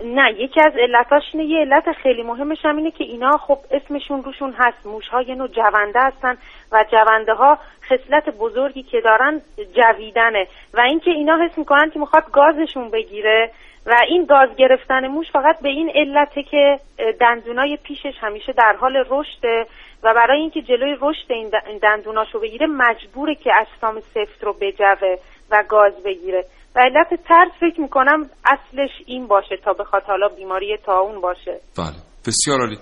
نه 0.04 0.22
یکی 0.38 0.60
از 0.60 0.72
علتاش 0.80 1.22
اینه 1.32 1.46
یه 1.46 1.58
علت 1.58 1.84
خیلی 2.02 2.22
مهمش 2.22 2.58
هم 2.64 2.76
اینه 2.76 2.90
که 2.90 3.04
اینا 3.04 3.30
خب 3.46 3.58
اسمشون 3.70 4.22
روشون 4.22 4.54
هست. 4.58 4.86
موش 4.86 5.04
ها 5.12 5.22
یه 5.22 5.34
نوع 5.34 5.48
جونده 5.48 6.00
هستن 6.00 6.34
و 6.72 6.84
جونده 6.92 7.32
ها 7.32 7.58
خصلت 7.88 8.36
بزرگی 8.38 8.82
که 8.82 9.00
دارن 9.04 9.40
جویدنه. 9.56 10.46
و 10.74 10.80
اینکه 10.80 11.10
اینا 11.10 11.38
حس 11.44 11.58
می‌کنن 11.58 11.90
که 11.94 11.98
می‌خواد 11.98 12.24
گازشون 12.32 12.90
بگیره. 12.90 13.50
و 13.86 13.94
این 14.08 14.24
گاز 14.24 14.56
گرفتن 14.58 15.08
موش 15.08 15.26
فقط 15.32 15.60
به 15.62 15.68
این 15.68 15.92
علته 15.94 16.42
که 16.42 16.78
دندونای 17.20 17.78
پیشش 17.82 18.14
همیشه 18.20 18.52
در 18.52 18.76
حال 18.80 18.96
رشده 18.96 19.66
و 20.02 20.14
برای 20.14 20.40
اینکه 20.40 20.62
جلوی 20.62 20.96
رشد 21.00 21.32
این 21.32 21.50
دندوناشو 21.82 22.40
بگیره 22.40 22.66
مجبوره 22.66 23.34
که 23.34 23.50
اجسام 23.60 24.00
سفت 24.00 24.44
رو 24.44 24.52
بجوه 24.60 25.16
و 25.50 25.64
گاز 25.68 25.92
بگیره. 26.04 26.44
و 26.76 26.80
علت 26.80 27.08
ترس 27.08 27.50
فکر 27.60 27.80
می‌کنم 27.80 28.30
اصلش 28.44 28.90
این 29.06 29.26
باشه 29.26 29.56
تا 29.64 29.72
بخواد 29.72 30.02
حالا 30.02 30.28
بیماری 30.28 30.76
تاون 30.86 31.20
باشه. 31.20 31.60
بله 31.78 31.96
بسیار 32.26 32.60
عالی. 32.60 32.78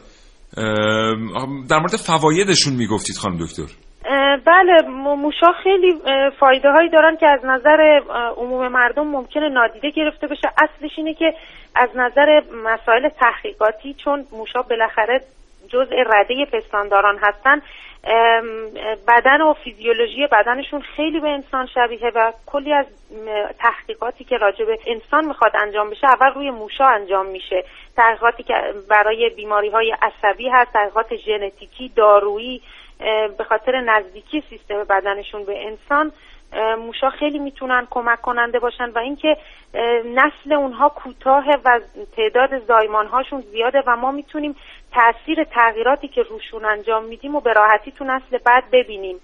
در 1.70 1.78
مورد 1.78 1.96
فوایدشون 2.06 2.72
می‌گفتید 2.72 3.16
خانم 3.16 3.36
دکتر. 3.36 3.91
بله 4.44 4.82
موشا 4.88 5.52
خیلی 5.62 6.00
فایده 6.40 6.70
هایی 6.70 6.88
دارن 6.88 7.16
که 7.16 7.26
از 7.26 7.44
نظر 7.44 8.00
عموم 8.36 8.68
مردم 8.68 9.06
ممکنه 9.06 9.48
نادیده 9.48 9.90
گرفته 9.90 10.26
بشه. 10.26 10.48
اصلش 10.48 10.90
اینه 10.96 11.14
که 11.14 11.34
از 11.74 11.88
نظر 11.94 12.42
مسائل 12.64 13.08
تحقیقاتی 13.08 13.94
چون 13.94 14.26
موشا 14.32 14.62
بالاخره 14.62 15.20
جزء 15.68 15.94
رده 16.06 16.44
پستانداران 16.52 17.18
هستن 17.22 17.62
بدن 19.08 19.40
و 19.40 19.54
فیزیولوژی 19.64 20.26
بدنشون 20.26 20.80
خیلی 20.80 21.20
به 21.20 21.28
انسان 21.28 21.66
شبیه 21.66 22.12
و 22.14 22.32
کلی 22.46 22.72
از 22.72 22.86
تحقیقاتی 23.58 24.24
که 24.24 24.36
راجع 24.36 24.64
به 24.64 24.78
انسان 24.86 25.24
می‌خواد 25.24 25.52
انجام 25.56 25.90
بشه 25.90 26.06
اول 26.06 26.34
روی 26.34 26.50
موشا 26.50 26.86
انجام 26.86 27.26
میشه. 27.26 27.64
تحقیقاتی 27.96 28.42
که 28.42 28.54
برای 28.90 29.30
بیماری 29.36 29.68
های 29.68 29.96
عصبی 30.02 30.48
هست 30.48 30.72
تحقیقات 30.72 31.16
ژنتیکی 31.16 31.88
دارویی 31.96 32.62
به 33.38 33.44
خاطر 33.44 33.80
نزدیکی 33.80 34.42
سیستم 34.50 34.84
بدنشون 34.84 35.44
به 35.44 35.66
انسان 35.66 36.12
موشا 36.78 37.10
خیلی 37.10 37.38
می‌تونن 37.38 37.86
کمک 37.90 38.20
کننده 38.20 38.58
باشن 38.58 38.90
و 38.90 38.98
اینکه 38.98 39.36
نسل 40.04 40.52
اونها 40.52 40.88
کوتاه 40.88 41.44
و 41.64 41.80
تعداد 42.16 42.58
زایمان 42.58 43.06
هاشون 43.06 43.40
زیاده 43.40 43.82
و 43.86 43.96
ما 43.96 44.10
می‌تونیم 44.10 44.56
تاثیر 44.94 45.44
تغییراتی 45.44 46.08
که 46.08 46.22
روشون 46.22 46.64
انجام 46.64 47.04
میدیم 47.04 47.34
و 47.34 47.40
به 47.40 47.52
راحتی 47.52 47.92
تو 47.92 48.04
نسل 48.04 48.38
بعد 48.38 48.64
ببینیم. 48.72 49.16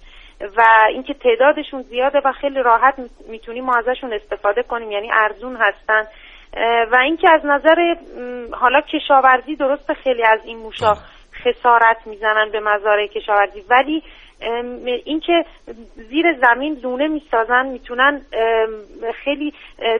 و 0.57 0.63
اینکه 0.89 1.13
تعدادشون 1.13 1.81
زیاده 1.81 2.21
و 2.25 2.31
خیلی 2.31 2.63
راحت 2.63 2.95
می‌تونیم 3.29 3.65
ما 3.65 3.75
ازشون 3.75 4.13
استفاده 4.13 4.63
کنیم 4.63 4.91
یعنی 4.91 5.11
ارزون 5.13 5.55
هستن. 5.55 6.07
و 6.91 6.95
اینکه 6.95 7.27
از 7.31 7.45
نظر 7.45 7.95
حالا 8.51 8.81
کشاورزی 8.81 9.55
درست 9.55 9.93
خیلی 9.93 10.23
از 10.23 10.39
این 10.45 10.57
موشا 10.57 10.93
خسارت 11.43 11.97
می‌زنن 12.05 12.49
به 12.51 12.59
مزارع 12.59 13.07
کشاورزی. 13.07 13.63
ولی 13.69 14.03
اینکه 15.05 15.45
زیر 15.95 16.33
زمین 16.33 16.79
لونه 16.83 17.07
می‌سازن 17.07 17.65
می‌تونن 17.65 18.21
خیلی 19.23 19.53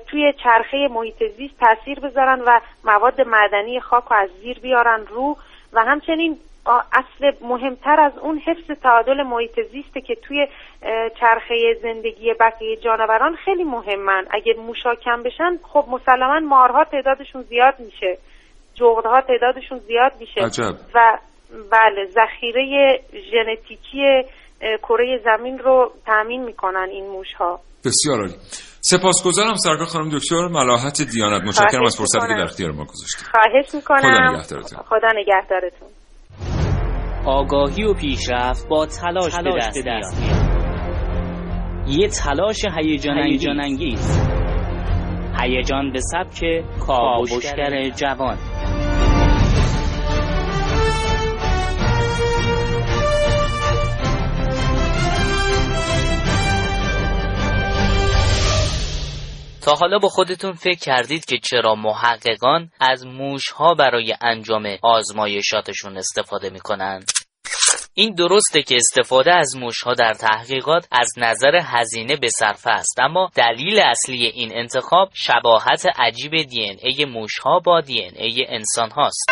توی 0.07 0.33
چرخه 0.43 0.87
محیط 0.87 1.23
زیست 1.37 1.59
تاثیر 1.59 1.99
بذارن 1.99 2.41
و 2.41 2.59
مواد 2.83 3.21
معدنی 3.21 3.79
خاک 3.79 4.03
رو 4.03 4.17
از 4.17 4.29
زیر 4.41 4.59
بیارن 4.59 5.05
رو. 5.07 5.37
و 5.73 5.83
همچنین 5.85 6.37
اصل 6.93 7.31
مهمتر 7.41 7.99
از 7.99 8.17
اون 8.17 8.37
حفظ 8.37 8.71
تعادل 8.83 9.23
محیط 9.23 9.61
زیسته 9.71 10.01
که 10.01 10.15
توی 10.15 10.47
چرخه 11.19 11.77
زندگی 11.81 12.33
بقیه 12.33 12.75
جانوران 12.75 13.35
خیلی 13.35 13.63
مهمن. 13.63 14.27
اگه 14.31 14.53
موشا 14.53 14.95
کم 14.95 15.23
بشن 15.23 15.59
خب 15.63 15.85
مسلما 15.91 16.39
مارها 16.39 16.83
تعدادشون 16.83 17.41
زیاد 17.41 17.75
میشه. 17.79 18.17
جغدها 18.79 19.21
تعدادشون 19.21 19.79
زیاد 19.79 20.11
میشه. 20.19 20.41
عجب. 20.41 20.75
و 20.95 21.17
بله 21.71 22.05
ذخیره 22.05 22.99
ژنتیکی 23.31 24.23
کره 24.87 25.19
زمین 25.23 25.59
رو 25.59 25.91
تامین 26.05 26.43
می‌کنن 26.43 26.87
این 26.91 27.07
موش 27.07 27.33
ها 27.33 27.59
بسیار 27.85 28.19
عالی. 28.19 28.33
سپاسگزارم 28.81 29.55
سرکار 29.55 29.85
خانم 29.85 30.09
دکتر 30.09 30.47
ملاحت 30.47 31.01
دیانت. 31.01 31.41
متشکرم 31.47 31.85
از 31.85 31.97
فرصتی 31.97 32.27
که 32.27 32.33
در 32.33 32.43
اختیار 32.43 32.71
ما 32.71 32.83
گذاشتید. 32.85 33.27
خواهش 33.31 33.75
می‌کنم. 33.75 33.99
خدا 33.99 34.31
نگهدارتون. 34.31 34.79
خدا 34.79 35.07
نگهدارتون. 35.15 35.87
آگاهی 37.25 37.83
و 37.83 37.93
پیشرفت 37.93 38.67
با 38.69 38.85
تلاش, 38.85 39.35
به 39.35 39.83
دست, 39.87 40.21
میاد. 40.21 40.49
یه 41.87 42.07
تلاش 42.07 42.65
هیجان 42.77 43.61
انگیز 43.61 44.29
هیجان 45.41 45.91
به 45.91 45.99
سبک 46.01 46.63
کاوشگر 46.79 47.89
جوان 47.89 48.37
تا 59.69 59.75
حالا 59.75 59.99
با 59.99 60.09
خودتون 60.09 60.53
فکر 60.53 60.79
کردید 60.79 61.25
که 61.25 61.37
چرا 61.37 61.75
محققان 61.75 62.71
از 62.79 63.05
موشها 63.05 63.73
برای 63.73 64.15
انجام 64.21 64.67
آزمایشاتشون 64.81 65.97
استفاده 65.97 66.49
می‌کنن؟ 66.49 67.03
این 67.93 68.15
درسته 68.15 68.61
که 68.61 68.75
استفاده 68.75 69.33
از 69.33 69.55
موشها 69.57 69.93
در 69.93 70.13
تحقیقات 70.13 70.87
از 70.91 71.13
نظر 71.17 71.59
هزینه 71.63 72.15
به 72.15 72.27
صرفه 72.29 72.69
است 72.69 72.99
اما 72.99 73.29
دلیل 73.35 73.79
اصلی 73.79 74.25
این 74.25 74.51
انتخاب 74.53 75.09
شباهت 75.13 75.85
عجیب 75.97 76.35
دی 76.35 76.69
ان 76.69 76.77
ای 76.81 77.05
موشها 77.05 77.59
با 77.59 77.81
دی 77.81 78.03
ان 78.03 78.13
ای 78.15 78.45
انسان 78.49 78.91
هاست 78.91 79.25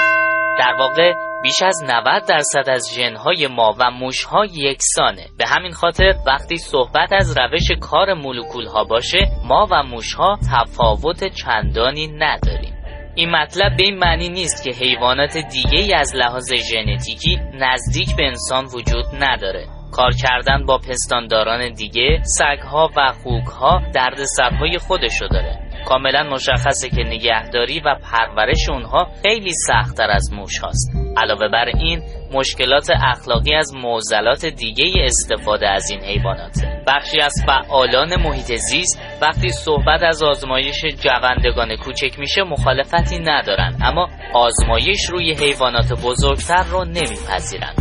در 0.60 0.76
واقع 0.80 1.14
بیش 1.44 1.64
از 1.64 1.84
90 1.84 2.26
درصد 2.26 2.70
از 2.70 2.94
ژنهای 2.94 3.48
ما 3.48 3.76
و 3.80 3.92
موشها 3.92 4.46
یکسانه. 4.46 5.28
به 5.38 5.48
همین 5.48 5.72
خاطر 5.72 6.14
وقتی 6.28 6.58
صحبت 6.58 7.14
از 7.14 7.38
روش 7.38 7.72
کار 7.82 8.14
مولکول 8.14 8.66
ها 8.66 8.84
باشه 8.84 9.32
ما 9.44 9.68
و 9.72 9.84
موشها 9.84 10.40
تفاوت 10.52 11.34
چندانی 11.34 12.08
نداریم. 12.08 12.77
این 13.18 13.30
مطلب 13.32 13.78
به 13.78 13.84
این 13.84 13.98
معنی 13.98 14.30
نیست 14.30 14.64
که 14.64 14.72
حیوانات 14.72 15.38
دیگه 15.38 15.80
ای 15.80 15.94
از 15.94 16.16
لحاظ 16.16 16.54
ژنتیکی 16.54 17.40
نزدیک 17.54 18.16
به 18.16 18.24
انسان 18.28 18.66
وجود 18.66 19.06
نداره. 19.20 19.68
کار 19.92 20.12
کردن 20.12 20.66
با 20.66 20.78
پستانداران 20.78 21.74
دیگه 21.74 22.22
سگها 22.24 22.92
و 22.98 23.12
خوکها 23.24 23.82
درد 23.94 24.24
سرهای 24.24 24.78
خودشو 24.78 25.28
داره. 25.28 25.60
کاملا 25.86 26.24
مشخصه 26.24 26.90
که 26.90 27.04
نگهداری 27.04 27.80
و 27.80 27.96
پرورش 27.96 28.70
اونها 28.70 29.08
خیلی 29.22 29.52
سختتر 29.54 30.10
از 30.10 30.34
موش 30.34 30.60
هاست. 30.60 30.97
علاوه 31.18 31.48
بر 31.48 31.66
این 31.66 32.02
مشکلات 32.34 32.90
اخلاقی 32.90 33.54
از 33.54 33.74
معضلات 33.74 34.46
دیگه 34.46 34.86
استفاده 35.04 35.68
از 35.68 35.92
این 35.92 36.04
حیوانات. 36.04 36.58
بخشی 36.88 37.22
از 37.22 37.34
فعالان 37.46 38.22
محیط 38.22 38.56
زیست 38.56 39.02
وقتی 39.22 39.50
صحبت 39.50 40.04
از 40.04 40.24
آزمایش 40.24 40.86
جوندگان 40.86 41.76
کوچک 41.76 42.20
میشه 42.20 42.44
مخالفتی 42.44 43.20
ندارن. 43.20 43.78
اما 43.82 44.10
آزمایش 44.34 45.10
روی 45.10 45.34
حیوانات 45.34 45.94
بزرگتر 46.04 46.64
رو 46.64 46.86
نمیپذیرن. 46.86 47.74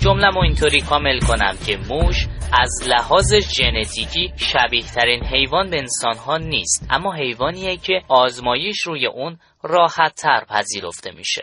جمله 0.00 0.36
اینطوری 0.36 0.80
کامل 0.80 1.18
کنم 1.18 1.54
که 1.66 1.78
موش 1.88 2.26
از 2.52 2.88
لحاظ 2.88 3.34
ژنتیکی 3.34 4.32
شبیه 4.36 4.82
ترین 4.82 5.24
حیوان 5.24 5.70
به 5.70 5.78
انسان 5.78 6.16
ها 6.16 6.36
نیست. 6.36 6.86
اما 6.90 7.12
حیوانیه 7.12 7.76
که 7.76 8.02
آزمایش 8.08 8.80
روی 8.80 9.06
اون 9.06 9.38
راحت 9.62 10.14
تر 10.14 10.44
پذیرفته 10.48 11.10
میشه. 11.10 11.42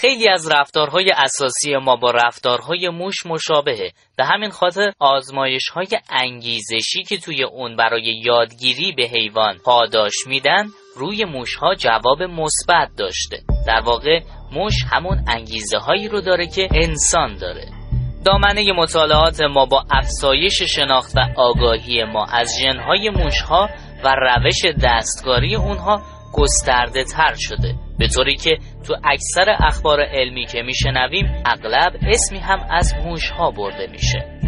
خیلی 0.00 0.28
از 0.28 0.50
رفتارهای 0.50 1.10
اساسی 1.16 1.76
ما 1.76 1.96
با 1.96 2.10
رفتارهای 2.10 2.88
موش 2.88 3.26
مشابهه. 3.26 3.92
به 4.16 4.24
همین 4.24 4.50
خاطر 4.50 4.92
آزمایش 4.98 5.68
های 5.68 5.86
انگیزشی 6.10 7.02
که 7.02 7.18
توی 7.18 7.44
اون 7.44 7.76
برای 7.76 8.22
یادگیری 8.24 8.92
به 8.92 9.02
حیوان 9.02 9.58
پاداش 9.64 10.12
میدن 10.26 10.66
روی 10.96 11.24
موش 11.24 11.54
ها 11.54 11.74
جواب 11.74 12.22
مثبت 12.22 12.88
داشته. 12.96 13.42
در 13.66 13.80
واقع 13.80 14.20
موش 14.52 14.74
همون 14.90 15.24
انگیزه 15.28 15.78
هایی 15.78 16.08
رو 16.08 16.20
داره 16.20 16.46
که 16.46 16.68
انسان 16.74 17.36
داره. 17.36 17.66
دامنه 18.24 18.72
مطالعات 18.72 19.40
ما 19.40 19.66
با 19.66 19.84
افزایش 19.90 20.62
شناخت 20.62 21.16
و 21.16 21.20
آگاهی 21.36 22.04
ما 22.04 22.24
از 22.24 22.52
ژنهای 22.60 23.10
موشها 23.10 23.68
و 24.04 24.14
روش 24.14 24.64
دستکاری 24.82 25.56
اونها 25.56 26.02
گسترده 26.32 27.04
تر 27.04 27.34
شده. 27.38 27.74
به 27.98 28.08
طوری 28.08 28.36
که 28.36 28.58
تو 28.86 28.96
اکثر 29.04 29.56
اخبار 29.60 30.00
علمی 30.00 30.46
که 30.46 30.62
میشنویم 30.62 31.42
اغلب 31.46 31.92
اسمی 32.08 32.38
هم 32.38 32.66
از 32.70 32.94
موشها 33.04 33.50
برده 33.50 33.86
میشه. 33.86 34.40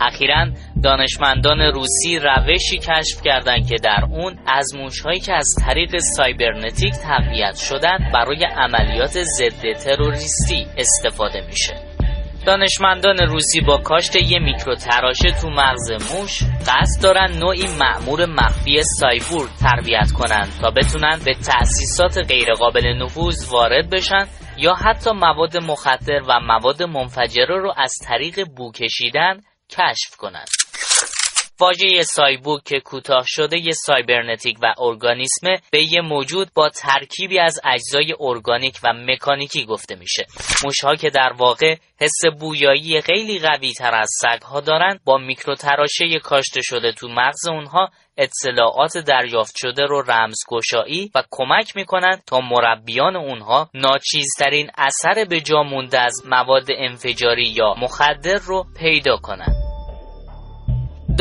اخیرا 0.00 0.46
دانشمندان 0.82 1.60
روسی 1.60 2.18
روشی 2.18 2.78
کشف 2.78 3.22
کردند 3.24 3.68
که 3.68 3.76
در 3.82 4.04
اون 4.10 4.38
از 4.46 4.74
موشهایی 4.74 5.20
که 5.20 5.32
از 5.34 5.48
طریق 5.66 5.96
سایبرنتیک 5.98 6.94
تقویت 6.94 7.56
شدن 7.56 8.10
برای 8.14 8.44
عملیات 8.44 9.22
ضد 9.22 9.72
تروریستی 9.72 10.66
استفاده 10.76 11.46
میشه. 11.46 11.91
دانشمندان 12.46 13.18
روسی 13.18 13.60
با 13.60 13.78
کاشت 13.78 14.16
یه 14.16 14.38
میکرو 14.38 14.74
تراشه 14.74 15.30
تو 15.42 15.50
مغز 15.50 15.90
موش 15.90 16.42
قصد 16.66 17.02
دارن 17.02 17.38
نوعی 17.38 17.66
مأمور 17.78 18.26
مخفی 18.26 18.82
سایبورگ 19.00 19.48
تربیت 19.60 20.12
کنند 20.18 20.48
تا 20.62 20.70
بتونن 20.70 21.18
به 21.24 21.34
تأسیسات 21.34 22.18
غیرقابل 22.18 23.02
نفوذ 23.02 23.52
وارد 23.52 23.90
بشن 23.90 24.26
یا 24.58 24.74
حتی 24.74 25.10
مواد 25.10 25.56
مخدر 25.56 26.20
و 26.28 26.40
مواد 26.40 26.82
منفجره 26.82 27.58
رو 27.58 27.74
از 27.76 27.92
طریق 28.08 28.44
بو 28.56 28.72
کشیدن 28.72 29.40
کشف 29.70 30.16
کنند 30.16 30.48
واژه 31.62 32.02
سایبورگ 32.02 32.64
که 32.64 32.80
کوتاه 32.80 33.24
شده 33.26 33.58
ی 33.58 33.72
سایبرنتیک 33.72 34.58
و 34.62 34.74
ارگانیسمه 34.78 35.60
به 35.70 35.92
یه 35.92 36.00
موجود 36.00 36.48
با 36.54 36.68
ترکیبی 36.68 37.38
از 37.38 37.60
اجزای 37.64 38.14
ارگانیک 38.20 38.78
و 38.84 38.92
مکانیکی 38.92 39.66
گفته 39.66 39.94
میشه 39.94 40.26
موشها 40.64 40.94
که 40.94 41.10
در 41.10 41.32
واقع 41.36 41.76
حس 42.00 42.34
بویایی 42.40 43.00
خیلی 43.00 43.38
قوی 43.38 43.72
تر 43.72 43.94
از 43.94 44.10
سگها 44.20 44.60
دارن 44.60 44.98
با 45.04 45.18
میکروتراشه 45.18 46.18
کاشته 46.22 46.60
شده 46.62 46.92
تو 46.92 47.08
مغز 47.08 47.48
اونها 47.48 47.90
اطلاعات 48.16 48.98
دریافت 48.98 49.54
شده 49.56 49.86
رو 49.86 50.02
رمزگشایی 50.02 51.10
و 51.14 51.22
کمک 51.30 51.76
می‌کنن 51.76 52.22
تا 52.26 52.40
مربیان 52.40 53.16
اونها 53.16 53.70
ناچیزترین 53.74 54.70
اثر 54.78 55.24
به 55.30 55.40
جا 55.40 55.62
مونده 55.62 55.98
از 55.98 56.22
مواد 56.26 56.66
انفجاری 56.76 57.48
یا 57.56 57.74
مخدر 57.78 58.38
رو 58.38 58.66
پیدا 58.78 59.16
کنند. 59.16 59.61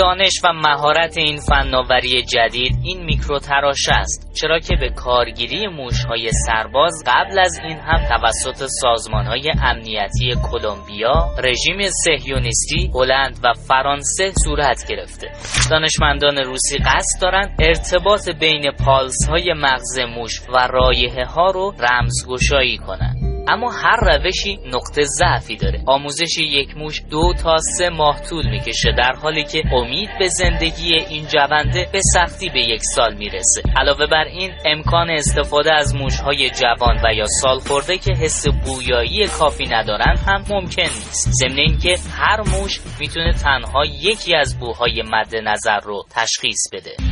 دانش 0.02 0.34
و 0.44 0.54
مهارت 0.54 1.18
این 1.18 1.40
فناوری 1.40 2.24
جدید 2.24 2.78
این 2.84 3.04
میکروتراش 3.06 3.90
است 3.90 4.32
چرا 4.42 4.60
که 4.60 4.76
به 4.76 4.90
کارگیری 4.90 5.68
موشهای 5.68 6.30
سرباز 6.46 7.04
قبل 7.08 7.40
از 7.40 7.60
این 7.64 7.78
هم 7.78 8.08
توسط 8.10 8.66
سازمانهای 8.82 9.52
امنیتی 9.64 10.36
کلمبیا 10.52 11.30
رژیم 11.44 11.90
سهیونیستی 12.04 12.92
هلند 12.94 13.40
و 13.44 13.54
فرانسه 13.54 14.32
صورت 14.46 14.86
گرفته. 14.90 15.32
دانشمندان 15.70 16.38
روسی 16.38 16.78
قصد 16.78 17.22
دارند 17.22 17.56
ارتباط 17.60 18.30
بین 18.30 18.72
پالس 18.86 19.30
های 19.30 19.54
مغز 19.54 20.00
موش 20.00 20.42
و 20.54 20.68
رایه 20.68 21.26
ها 21.26 21.52
رو 21.52 21.74
رمزگشایی 21.80 22.78
کنند. 22.78 23.31
اما 23.48 23.72
هر 23.72 23.96
روشی 24.02 24.60
نقطه 24.74 25.04
ضعفی 25.04 25.56
داره. 25.56 25.84
آموزش 25.88 26.38
یک 26.38 26.78
موش 26.78 27.02
دو 27.10 27.34
تا 27.44 27.58
سه 27.78 27.90
ماه 27.90 28.22
طول 28.30 28.50
می‌کشه 28.50 28.92
در 28.98 29.14
حالی 29.22 29.44
که 29.44 29.64
امید 29.74 30.10
به 30.20 30.28
زندگی 30.28 30.96
این 31.10 31.26
جونده 31.28 31.90
به 31.94 32.00
سختی 32.14 32.50
به 32.50 32.60
یک 32.60 32.82
سال 32.96 33.14
می‌رسه. 33.14 33.62
علاوه 33.78 34.06
بر 34.06 34.24
این 34.24 34.52
امکان 34.66 35.10
استفاده 35.10 35.74
از 35.74 35.96
موشهای 35.96 36.50
جوان 36.50 36.98
و 37.06 37.14
یا 37.14 37.26
سال 37.26 37.60
خورده 37.60 37.98
که 37.98 38.14
حس 38.14 38.48
بویایی 38.48 39.28
کافی 39.28 39.66
ندارن 39.66 40.16
هم 40.28 40.44
ممکن 40.50 40.82
نیست. 40.82 41.30
ضمن 41.32 41.58
اینکه 41.58 41.96
هر 42.18 42.42
موش 42.42 42.80
می‌تونه 43.00 43.34
تنها 43.34 43.86
یکی 43.86 44.36
از 44.36 44.60
بوهای 44.60 45.02
مد 45.02 45.36
نظر 45.36 45.80
رو 45.80 46.04
تشخیص 46.16 46.70
بده. 46.74 47.11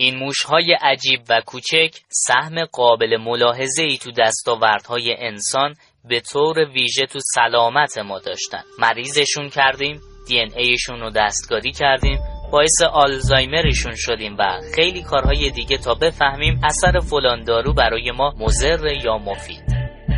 این 0.00 0.16
موشهای 0.16 0.76
عجیب 0.82 1.20
و 1.28 1.40
کوچک 1.46 1.90
سهم 2.08 2.64
قابل 2.64 3.16
ملاحظه 3.16 3.82
ای 3.82 3.98
تو 3.98 4.10
دستاوردهای 4.10 5.16
انسان 5.18 5.74
به 6.04 6.20
طور 6.20 6.58
ویژه 6.58 7.06
تو 7.06 7.18
سلامت 7.34 7.98
ما 7.98 8.18
داشتن. 8.18 8.62
مریضشون 8.78 9.48
کردیم 9.48 10.00
دی 10.28 10.38
این 10.38 10.52
ایشون 10.56 11.00
رو 11.00 11.10
دستکاری 11.10 11.72
کردیم 11.72 12.18
باعث 12.52 12.82
آلزایمرشون 12.92 13.94
شدیم 13.96 14.36
و 14.38 14.60
خیلی 14.74 15.02
کارهای 15.02 15.50
دیگه 15.50 15.78
تا 15.78 15.94
بفهمیم 15.94 16.60
اثر 16.64 17.00
فلان 17.00 17.44
دارو 17.44 17.72
برای 17.72 18.10
ما 18.10 18.34
مضر 18.38 18.86
یا 19.04 19.18
مفید. 19.18 19.64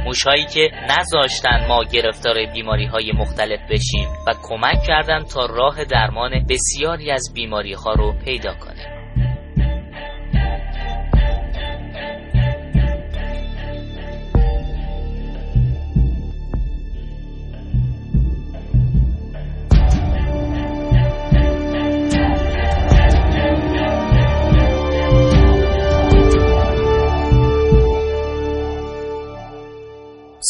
موشهایی 0.04 0.46
که 0.46 0.70
نذاشتن 0.88 1.66
ما 1.68 1.84
گرفتار 1.84 2.34
بیماری 2.54 2.86
های 2.86 3.12
مختلف 3.12 3.60
بشیم 3.70 4.08
و 4.26 4.34
کمک 4.42 4.82
کردن 4.86 5.24
تا 5.24 5.46
راه 5.46 5.84
درمان 5.84 6.46
بسیاری 6.48 7.10
از 7.10 7.32
بیماری 7.34 7.72
ها 7.72 7.92
رو 7.92 8.14
پیدا 8.24 8.54
کنیم. 8.54 9.01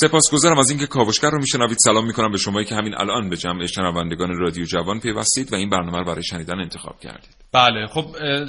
سپاسگزارم 0.03 0.59
از 0.59 0.71
اینکه 0.71 0.87
کاوشگر 0.87 1.31
رو 1.31 1.39
میشنوید. 1.39 1.77
سلام 1.85 2.07
می‌کنم 2.07 2.31
به 2.31 2.39
شمایی 2.39 2.67
که 2.67 2.75
همین 2.75 2.95
الان 2.95 3.29
به 3.29 3.37
جمع 3.37 3.67
شنوندگان 3.67 4.39
رادیو 4.39 4.65
جوان 4.65 5.01
پیوستید 5.01 5.53
و 5.53 5.57
این 5.57 5.71
برنامه 5.71 5.99
رو 5.99 6.05
برای 6.05 6.23
شنیدن 6.23 6.61
انتخاب 6.61 7.01
کردید. 7.01 7.37
بله 7.53 7.87
خب 7.87 8.05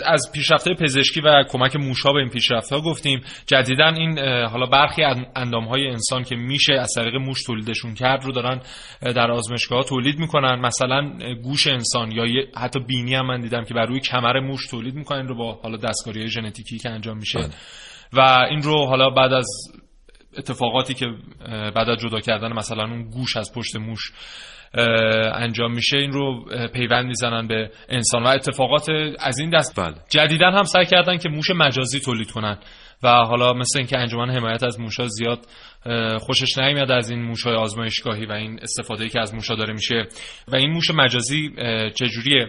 از 0.06 0.32
پیشرفته 0.34 0.74
پزشکی 0.74 1.22
و 1.22 1.44
کمک 1.50 1.76
موشها 1.76 2.13
به 2.13 2.20
این 2.20 2.30
پیشرفتها 2.30 2.82
گفتیم. 2.82 3.22
جدیدا 3.46 3.88
این 3.88 4.20
حالا 4.20 4.66
برخی 4.66 5.04
اندام 5.36 5.68
های 5.68 5.88
انسان 5.88 6.24
که 6.24 6.36
میشه 6.36 6.74
از 6.74 6.92
طریق 6.96 7.16
موش 7.16 7.44
تولیدشون 7.44 7.94
کرد 7.94 8.26
رو 8.26 8.32
دارن 8.32 8.62
در 9.02 9.32
آزمایشگاه 9.32 9.84
تولید 9.84 10.20
می‌کنن. 10.20 10.60
مثلا 10.60 11.12
گوش 11.44 11.68
انسان 11.68 12.12
یا 12.12 12.24
حتی 12.58 12.80
بینی 12.80 13.16
هم 13.16 13.28
من 13.28 13.42
دیدم 13.42 13.63
که 13.63 13.74
بر 13.74 13.86
روی 13.86 14.00
کمر 14.00 14.39
موش 14.39 14.68
تولید 14.68 14.96
می‌کنن 14.96 15.28
رو 15.28 15.36
با 15.36 15.60
حالا 15.63 15.78
دستکاری 15.78 16.30
ژنتیکی 16.30 16.78
که 16.78 16.89
انجام 16.89 17.18
میشه. 17.18 17.39
بله. 17.39 17.50
و 18.13 18.46
این 18.50 18.62
رو 18.62 18.86
حالا 18.86 19.10
بعد 19.10 19.34
از 19.34 19.48
اتفاقاتی 20.38 20.93
که 20.93 21.06
بعد 21.76 21.89
از 21.89 22.00
جدا 22.00 22.19
کردن 22.19 22.54
مثلا 22.54 22.84
اون 22.84 23.10
گوش 23.10 23.38
از 23.38 23.54
پشت 23.54 23.76
موش 23.76 24.12
انجام 25.34 25.74
میشه 25.74 25.98
این 25.98 26.12
رو 26.12 26.46
پیوند 26.74 27.06
می‌زنن 27.06 27.48
به 27.48 27.72
انسان 27.89 28.24
و 28.24 28.28
اتفاقات 28.28 28.89
از 29.19 29.39
این 29.39 29.50
دست 29.50 29.80
بله. 29.80 29.96
جدیدا 30.10 30.52
هم 30.52 30.63
سعی 30.63 30.86
کردن 30.86 31.17
که 31.17 31.30
موش 31.30 31.52
مجازی 31.52 32.00
تولید 32.00 32.32
کنن 32.32 32.58
و 33.04 33.08
حالا 33.10 33.54
مثل 33.54 33.80
اینکه 33.80 33.98
انجمن 33.98 34.30
حمایت 34.30 34.63
از 34.63 34.80
موشا 34.80 35.08
زیاد 35.08 35.39
خوشش 36.20 36.58
نمیاد 36.58 36.92
از 36.92 37.10
این 37.10 37.22
موشای 37.22 37.56
آزمایشگاهی 37.56 38.26
و 38.26 38.32
این 38.32 38.60
استفاده 38.62 39.10
که 39.10 39.20
از 39.20 39.34
موشا 39.34 39.56
داره 39.56 39.74
میشه. 39.74 40.08
و 40.48 40.56
این 40.56 40.72
موش 40.72 40.92
مجازی 40.92 41.52
چجوریه؟ 41.96 42.48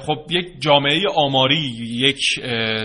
خب 0.00 0.26
یک 0.30 0.46
جامعه 0.60 1.00
آماری 1.14 1.58
یک 1.80 2.20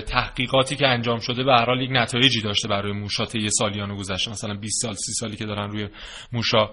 تحقیقاتی 0.07 0.75
که 0.75 0.87
انجام 0.87 1.19
شده 1.19 1.43
به 1.43 1.51
هر 1.51 1.65
حال 1.65 1.81
یک 1.81 1.89
نتایجی 1.91 2.41
داشته 2.41 2.67
برای 2.67 2.91
موشات 2.91 3.35
یه 3.35 3.49
سالیان 3.49 3.95
گذشته. 3.95 4.31
مثلا 4.31 4.53
20 4.53 4.81
سال 4.81 4.93
30 4.93 5.11
سالی 5.11 5.35
که 5.35 5.45
دارن 5.45 5.69
روی 5.69 5.87
موشا 6.31 6.69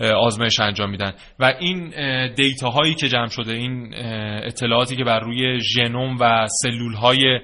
آزمایش 0.00 0.60
انجام 0.60 0.90
میدن. 0.90 1.12
و 1.38 1.54
این 1.60 1.90
دیتا 2.34 2.70
هایی 2.70 2.94
که 2.94 3.08
جمع 3.08 3.28
شده 3.28 3.52
این 3.52 3.94
اطلاعاتی 4.44 4.96
که 4.96 5.04
بر 5.04 5.20
روی 5.20 5.60
ژنوم 5.60 6.16
و 6.20 6.46
سلول 6.62 6.94
های 6.94 7.40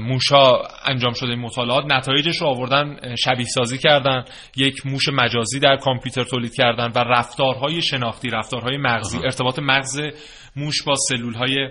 موشا 0.00 0.62
انجام 0.86 1.12
شده 1.12 1.36
مطالعات. 1.36 1.84
نتایجش 1.88 2.36
رو 2.36 2.46
آوردن 2.46 3.14
شبیه 3.24 3.46
سازی 3.46 3.78
کردن 3.78 4.24
یک 4.56 4.86
موش 4.86 5.08
مجازی 5.08 5.60
در 5.60 5.76
کامپیوتر 5.76 6.24
تولید 6.24 6.54
کردن 6.54 6.92
و 6.94 6.98
رفتارهای 6.98 7.82
شناختی 7.82 8.30
رفتارهای 8.30 8.76
مغزی 8.76 9.18
ارتباط 9.18 9.58
مغز 9.58 10.00
موش 10.56 10.82
با 10.82 10.94
سلول 11.08 11.34
های 11.34 11.68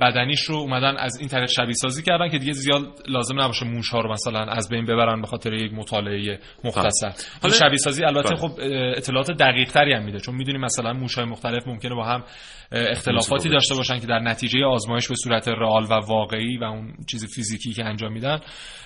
بدنیش 0.00 0.42
رو 0.42 0.56
اومدن 0.56 0.96
از 0.96 1.18
این 1.18 1.28
طریق 1.28 1.48
شبیه 1.48 1.72
سازی 1.72 2.02
کردن 2.02 2.28
که 2.28 2.38
دیگه 2.38 2.52
زیاد 2.52 3.02
لازم 3.08 3.40
نباشه 3.40 3.66
موش 3.66 3.90
ها 3.90 4.00
رو 4.00 4.12
مثلا 4.12 4.44
از 4.44 4.68
بین 4.68 4.84
ببرن 4.84 5.20
به 5.20 5.26
خاطر 5.26 5.52
یک 5.52 5.72
مطالعه 5.72 6.38
مختصر. 6.64 7.10
خب. 7.10 7.42
حالا 7.42 7.54
شبیه 7.54 7.76
سازی 7.76 8.04
البته 8.04 8.28
بله. 8.28 8.36
خب 8.36 8.50
اطلاعات 8.96 9.30
دقیق 9.30 9.70
تری 9.70 9.92
هم 9.92 10.04
میده 10.04 10.20
چون 10.20 10.34
می‌دونیم 10.34 10.60
مثلا 10.60 10.92
موش 10.92 11.14
های 11.14 11.24
مختلف 11.24 11.66
ممکنه 11.66 11.94
با 11.94 12.04
هم 12.04 12.24
اختلافاتی 12.72 13.48
داشته 13.48 13.74
باشن 13.74 13.98
که 13.98 14.06
در 14.06 14.18
نتیجه 14.18 14.64
آزمایش 14.64 15.08
به 15.08 15.14
صورت 15.14 15.48
رئال 15.48 15.84
و 15.84 15.94
واقعی 16.06 16.58
و 16.58 16.64
اون 16.64 16.94
چیز 17.10 17.34
فیزیکی 17.34 17.72
که 17.72 17.84
انجام 17.84 18.12
میدن 18.12 18.40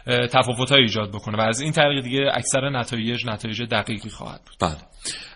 تفاوت‌های 0.06 0.80
ایجاد 0.80 1.08
بکنه. 1.08 1.38
و 1.38 1.40
از 1.40 1.60
این 1.60 1.72
طریق 1.72 2.04
دیگه 2.04 2.30
اکثر 2.34 2.68
نتایج 2.68 3.26
نتایج 3.26 3.62
دقیقی 3.62 4.08
خواهد 4.08 4.40
بود. 4.46 4.56
بله. 4.60 4.76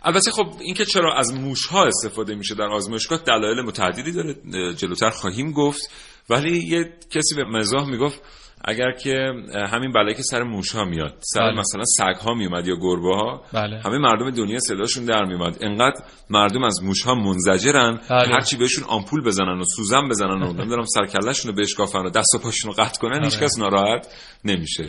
البته 0.03 0.31
خب 0.31 0.47
اینکه 0.61 0.85
چرا 0.85 1.15
از 1.15 1.35
موش 1.35 1.67
ها 1.67 1.87
استفاده 1.87 2.35
میشه 2.35 2.55
در 2.55 2.65
آزمایشگاه 2.65 3.19
دلایل 3.27 3.61
متعددی 3.61 4.13
داره 4.13 4.35
جلوتر 4.75 5.11
خواهیم 5.31 5.53
گفت 5.53 5.91
ولی 6.31 6.59
یه 6.59 6.93
کسی 7.11 7.35
به 7.37 7.45
مزاح 7.45 7.91
می‌گفت 7.91 8.23
اگر 8.65 8.93
که 8.93 9.33
همین 9.73 9.93
بلایی 9.93 10.15
که 10.15 10.23
سر 10.23 10.43
موش 10.43 10.73
ها 10.73 10.85
میاد 10.85 11.15
سر 11.21 11.41
بله. 11.41 11.59
مثلا 11.59 11.85
سگ 11.85 12.21
ها 12.21 12.35
میومد 12.35 12.67
یا 12.67 12.77
گربه 12.77 13.17
ها 13.17 13.43
بله. 13.53 13.81
همه 13.81 13.99
مردم 13.99 14.31
دنیا 14.31 14.59
صداشون 14.59 15.05
در 15.05 15.25
میومد 15.25 15.59
انقدر 15.61 16.03
مردم 16.31 16.65
از 16.65 16.83
موش 16.83 17.03
ها 17.03 17.15
منزجرن 17.15 18.01
بله. 18.11 18.29
هرچی 18.35 18.57
بهشون 18.57 18.85
آمپول 18.85 19.25
بزنن 19.25 19.59
و 19.59 19.65
سوزن 19.77 20.09
بزنن 20.09 20.43
و 20.43 20.53
نمی‌دونم 20.61 20.85
سرکلهشون 20.85 21.51
رو 21.51 21.63
بشکافن 21.63 21.99
و 21.99 22.11
دست 22.11 22.35
و 22.35 22.39
پاشون 22.39 22.73
رو 22.73 22.85
قطع 22.85 23.01
کنن 23.01 23.19
بله. 23.19 23.25
هیچ 23.25 23.39
کس 23.39 23.59
ناراحت 23.59 24.07
نمیشه 24.45 24.89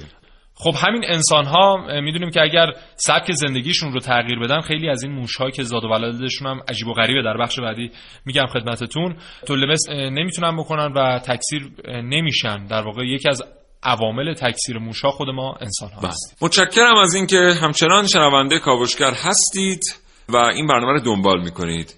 خب 0.64 0.76
همین 0.78 1.04
انسان 1.08 1.46
ها 1.46 1.78
می‌دونیم 2.02 2.30
که 2.30 2.42
اگر 2.42 2.66
سبک 2.96 3.32
زندگیشون 3.32 3.94
رو 3.94 4.00
تغییر 4.00 4.40
بدن 4.40 4.62
خیلی 4.62 4.90
از 4.90 5.04
این 5.04 5.12
موش 5.12 5.38
که 5.56 5.64
زاد 5.64 5.84
و 5.84 5.88
ولدشون 5.88 6.48
هم 6.48 6.62
عجیب 6.68 6.88
و 6.88 6.94
غریبه. 6.94 7.22
در 7.22 7.38
بخش 7.38 7.60
بعدی 7.60 7.92
میگم 8.26 8.46
خدمتتون. 8.46 9.16
تولید 9.48 9.80
نمی‌تونن 9.90 10.58
بکنن 10.58 10.94
و 10.94 11.20
تکثیر 11.20 11.72
نمیشن. 11.88 12.66
در 12.66 12.82
واقع 12.82 13.06
یکی 13.06 13.30
از 13.30 13.44
عوامل 13.84 14.34
تکثیر 14.34 14.78
موشا 14.78 15.12
خود 15.12 15.30
ما 15.30 15.56
انسان 15.62 15.90
ها 15.90 16.02
بله. 16.02 16.12
متشکرم 16.42 16.98
از 16.98 17.14
اینکه 17.14 17.54
همچنان 17.62 18.08
شنونده 18.08 18.60
کاوشگر 18.60 19.14
هستید 19.14 19.82
و 20.30 20.38
این 20.38 20.68
برنامه 20.68 20.94
رو 20.94 21.00
دنبال 21.00 21.42
می‌کنید. 21.42 21.96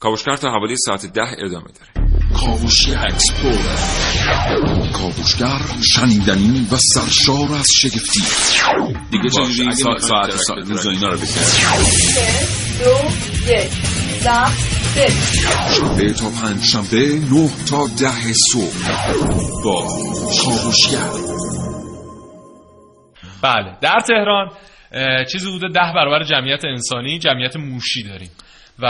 کاوشگر 0.00 0.36
تا 0.36 0.50
حوالی 0.50 0.76
ساعت 0.76 1.06
ده 1.06 1.28
ادامه 1.44 1.66
داره. 1.66 2.05
کاوشگر 2.36 3.06
explorer 3.06 3.58
کاوشگر 4.92 5.60
شنیدنی 5.94 6.66
و 6.72 6.76
سرشار 6.76 7.58
از 7.58 7.66
شگفتی. 7.80 8.20
دیگه 9.10 9.28
چه 9.28 9.70
ساعت, 9.72 9.98
ساعت, 9.98 10.30
ساعت 10.30 10.68
روز 10.68 10.86
اینا 10.86 11.08
رو 11.08 11.16
بکنید 11.16 11.56
دو 12.84 13.52
یک 13.52 13.70
شنبه 15.76 16.12
تا 16.12 16.30
پنج 16.30 16.64
شنبه 16.64 17.20
نه 17.32 17.50
تا 17.70 17.86
ده 17.86 18.32
صبح. 18.52 18.90
با 19.64 19.86
کاوشگر. 20.44 21.10
بله 23.42 23.76
در 23.80 24.00
تهران 24.08 24.50
چیزی 25.32 25.50
حدود 25.50 25.68
ده 25.68 25.92
برابر 25.94 26.24
جمعیت 26.24 26.64
انسانی 26.64 27.18
جمعیت 27.18 27.56
موشی 27.56 28.02
داریم. 28.02 28.30
و 28.78 28.86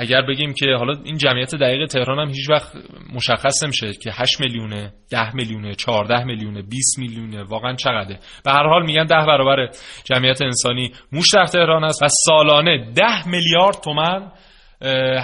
اگر 0.00 0.22
بگیم 0.22 0.54
که 0.54 0.66
حالا 0.78 0.94
این 1.04 1.16
جمعیت 1.16 1.54
دقیق 1.54 1.86
تهران 1.86 2.18
هم 2.18 2.28
هیچ 2.28 2.50
وقت 2.50 2.72
مشخص 3.14 3.62
نمیشه 3.62 3.92
که 3.92 4.10
8 4.14 4.40
میلیونه 4.40 4.92
10 5.10 5.34
میلیونه 5.34 5.74
14 5.74 6.24
میلیونه 6.24 6.62
20 6.62 6.98
میلیونه 6.98 7.42
واقعا 7.42 7.74
چقدره. 7.74 8.18
به 8.44 8.50
هر 8.50 8.66
حال 8.68 8.82
میگن 8.82 9.04
10 9.04 9.14
برابر 9.14 9.70
جمعیت 10.04 10.42
انسانی 10.42 10.92
موش 11.12 11.26
در 11.34 11.44
تهران 11.44 11.84
است 11.84 12.02
و 12.02 12.06
سالانه 12.08 12.92
10 12.94 13.28
میلیارد 13.28 13.76
تومن 13.84 14.32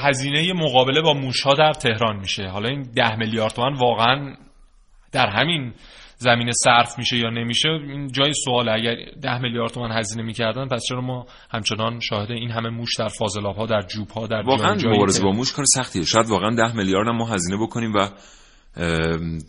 هزینه 0.05 0.53
مقابله 0.53 1.01
با 1.01 1.13
موش 1.13 1.43
ها 1.43 1.55
در 1.55 1.73
تهران 1.73 2.17
میشه. 2.17 2.49
حالا 2.49 2.69
این 2.69 2.83
10 2.97 3.17
میلیارد 3.17 3.53
تومن 3.53 3.75
واقعا 3.75 4.35
در 5.13 5.27
همین 5.27 5.73
زمینه 6.19 6.53
صرف 6.65 6.99
میشه 6.99 7.17
یا 7.17 7.31
نمیشه 7.31 7.69
این 7.69 8.13
جای 8.13 8.33
سوال 8.45 8.69
اگر 8.69 8.95
ده 9.23 9.39
میلیارد 9.39 9.71
تومان 9.71 9.93
هزینه 9.93 10.23
می‌کردن 10.23 10.69
پس 10.69 10.83
چرا 10.89 11.01
ما 11.01 11.27
همچنان 11.51 12.01
شاهد 12.01 12.31
این 12.31 12.51
همه 12.51 12.69
موش 12.69 12.97
در 12.99 13.09
فاضلاب 13.09 13.57
ها 13.57 13.67
در 13.67 13.83
جوب 13.83 14.11
ها 14.11 14.27
در 14.27 14.43
واقعا 14.43 14.77
مبارزه 14.85 15.23
با 15.23 15.31
موش 15.31 15.53
کار 15.53 15.65
سختیه. 15.65 16.05
شاید 16.05 16.27
واقعا 16.27 16.55
ده 16.55 16.77
میلیارد 16.77 17.09
ما 17.09 17.27
هزینه 17.27 17.63
بکنیم 17.63 17.93
و 17.95 18.09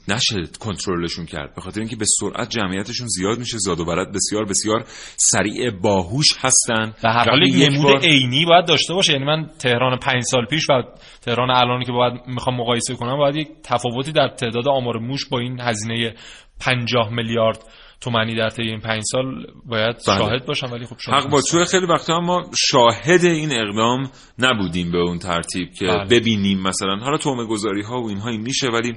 نشه 0.07 0.51
کنترلشون 0.59 1.25
کرد. 1.25 1.55
به 1.55 1.61
خاطر 1.61 1.79
اینکه 1.79 1.95
به 1.95 2.05
سرعت 2.19 2.49
جمعیتشون 2.49 3.07
زیاد 3.07 3.39
میشه 3.39 3.57
زاد 3.57 3.79
و 3.79 3.85
برد 3.85 4.11
بسیار 4.13 4.45
بسیار 4.45 4.83
سریع 5.17 5.71
باهوش 5.71 6.27
هستن. 6.39 6.93
به 7.03 7.09
هر 7.09 7.29
حال 7.29 7.47
یه 7.47 7.69
نمود 7.69 8.05
عینی 8.05 8.45
باید 8.45 8.65
داشته 8.65 8.93
باشه. 8.93 9.13
یعنی 9.13 9.25
من 9.25 9.49
تهران 9.59 9.99
پنج 9.99 10.23
سال 10.23 10.45
پیش 10.45 10.69
و 10.69 10.83
تهران 11.21 11.49
الان 11.51 11.83
که 11.83 11.91
باید 11.91 12.13
می‌خوام 12.27 12.55
مقایسه 12.57 12.95
کنم 12.95 13.17
باید 13.17 13.35
یک 13.35 13.47
تفاوتی 13.63 14.11
در 14.11 14.27
تعداد 14.27 14.67
آمار 14.67 14.97
موش 14.97 15.29
با 15.29 15.39
این 15.39 15.59
هزینه 15.61 16.13
50 16.59 17.13
میلیارد 17.13 17.59
تومنی 18.01 18.35
در 18.35 18.49
طی 18.49 18.61
این 18.61 18.79
پنج 18.79 19.03
سال 19.11 19.47
باید 19.65 19.95
بله. 20.07 20.17
شاهد 20.17 20.45
باشم 20.45 20.71
ولی 20.71 20.85
خب 20.85 20.95
حق 21.07 21.29
با 21.29 21.41
تو 21.41 21.65
خیلی 21.65 21.85
وقتا 21.85 22.19
ما 22.19 22.51
شاهد 22.57 23.25
این 23.25 23.51
اقدام 23.51 24.11
نبودیم 24.39 24.91
به 24.91 24.97
اون 24.97 25.19
ترتیب 25.19 25.73
که 25.79 25.85
بله. 25.85 26.05
ببینیم 26.05 26.61
مثلا 26.61 26.95
حالا 26.95 27.17
تومه 27.17 27.45
گذاری 27.45 27.81
ها 27.81 28.01
و 28.01 28.09
اینها 28.09 28.29
این 28.29 28.41
میشه 28.41 28.67
ولی 28.67 28.95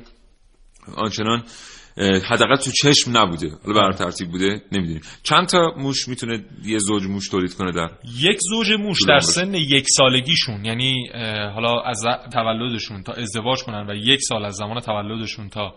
آنچنان 0.96 1.42
حداقل 2.28 2.56
تو 2.56 2.70
چشم 2.70 3.16
نبوده. 3.16 3.50
حالا 3.66 3.80
بر 3.80 3.92
ترتیب 3.92 4.28
بوده 4.28 4.62
نمی‌دونیم. 4.72 5.00
چند 5.22 5.46
تا 5.46 5.74
موش 5.76 6.08
می‌تونه 6.08 6.44
یه 6.64 6.78
زوج 6.78 7.06
موش 7.06 7.28
تولید 7.28 7.54
کنه 7.54 7.72
در 7.72 7.88
یک 8.18 8.38
زوج 8.50 8.72
موش 8.72 8.98
در 9.08 9.18
سن 9.18 9.54
یک 9.54 9.86
سالگیشون 9.88 10.64
یعنی 10.64 11.08
حالا 11.54 11.80
از 11.80 12.02
تولدشون 12.32 13.02
تا 13.02 13.12
ازدواج 13.12 13.62
کنن 13.62 13.90
و 13.90 13.94
یک 13.94 14.20
سال 14.22 14.44
از 14.44 14.54
زمان 14.54 14.80
تولدشون 14.80 15.48
تا 15.48 15.74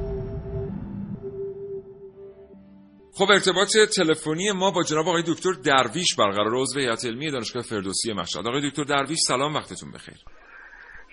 خب 3.18 3.30
ارتباط 3.30 3.68
تلفنی 3.96 4.52
ما 4.52 4.70
با 4.70 4.82
جناب 4.82 5.08
آقای 5.08 5.22
دکتر 5.22 5.52
درویش 5.66 6.16
برقرار 6.18 6.54
عضو 6.54 6.80
هیئت 6.80 7.04
علمی 7.04 7.30
دانشگاه 7.30 7.62
فردوسی 7.62 8.12
مشهد. 8.12 8.46
آقای 8.46 8.70
دکتر 8.70 8.82
درویش 8.82 9.18
سلام 9.28 9.54
وقتتون 9.54 9.92
بخیر. 9.92 10.14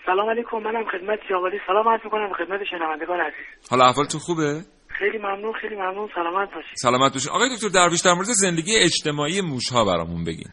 سلام 0.05 0.29
علیکم. 0.29 0.57
منم 0.57 0.85
خدمت 0.91 1.19
جوادی 1.29 1.57
سلام 1.67 1.89
عرض 1.89 2.01
می‌کنم. 2.03 2.33
خدمت 2.33 2.63
شنوندگان 2.63 3.19
عزیز. 3.19 3.69
حالا 3.71 3.85
احوالتون 3.85 4.19
خوبه؟ 4.19 4.61
خیلی 4.87 5.17
ممنون 5.17 5.53
خیلی 5.53 5.75
ممنون. 5.75 6.09
سلامت 6.15 6.53
باشید. 6.53 6.75
سلامت 6.75 7.13
باشید 7.13 7.29
آقای 7.29 7.55
دکتر 7.55 7.69
درویش 7.69 8.01
در 8.01 8.13
مورد 8.13 8.27
زندگی 8.27 8.77
اجتماعی 8.77 9.41
موش‌ها 9.41 9.85
برامون 9.85 10.23
بگین. 10.23 10.49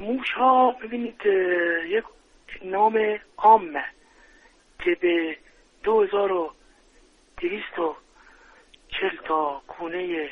موش‌ها 0.00 0.74
ببینید 0.82 1.20
یک 1.88 2.04
نام 2.64 2.98
عامه 3.36 3.84
که 4.78 4.96
به 5.00 5.36
2200 5.84 8.03
چل 9.00 9.16
تا 9.24 9.62
کونه 9.68 10.30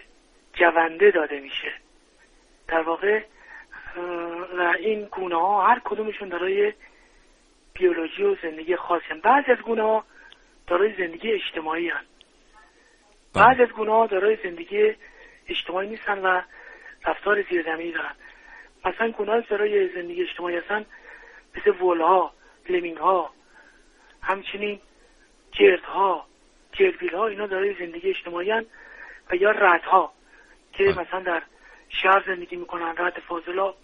جونده 0.55 1.11
داده 1.11 1.41
میشه 1.41 1.73
در 2.69 2.83
واقع 2.83 3.23
و 4.59 4.75
این 4.79 5.05
گونه 5.05 5.37
ها 5.37 5.67
هر 5.67 5.81
کدومشون 5.85 6.29
دارای 6.29 6.73
بیولوژی 7.75 8.23
و 8.23 8.37
زندگی 8.43 8.77
خاصی 8.77 9.15
بعضی 9.23 9.51
از 9.53 9.59
گونه 9.59 9.83
ها 9.83 10.05
دارای 10.67 10.95
زندگی 10.99 11.33
اجتماعی 11.33 11.89
هن. 11.89 12.05
بله. 13.35 13.45
بعضی 13.45 13.63
از 13.63 13.69
گونه 13.69 13.93
ها 13.93 14.07
دارای 14.07 14.39
زندگی 14.43 14.95
اجتماعی 15.49 15.89
نیستن 15.89 16.19
و 16.19 16.43
رفتار 17.05 17.43
زیرزمینی 17.43 17.93
دارن 17.93 18.15
مثلا 18.85 19.11
گونه 19.11 19.33
ها 19.33 19.41
دارای 19.41 19.89
زندگی 19.89 20.23
اجتماعی 20.23 20.57
هستن 20.57 20.87
مثل 21.57 21.81
ولها 21.85 22.35
لمینگ 22.69 22.97
ها 22.97 23.31
همچنین 24.23 24.81
ها 25.85 26.27
جربیل 26.73 27.15
ها 27.15 27.27
اینا 27.27 27.47
دارای 27.47 27.75
زندگی 27.75 28.09
اجتماعی 28.11 28.51
هن 28.51 28.67
و 29.31 29.37
یا 29.37 29.51
رد 29.51 29.83
ها 29.83 30.13
که 30.73 30.85
مثلا 30.85 31.21
در 31.21 31.43
شهر 31.89 32.23
زندگی 32.27 32.57
می‌کنن 32.57 32.95
رد 32.97 33.19
فاضلا 33.29 33.75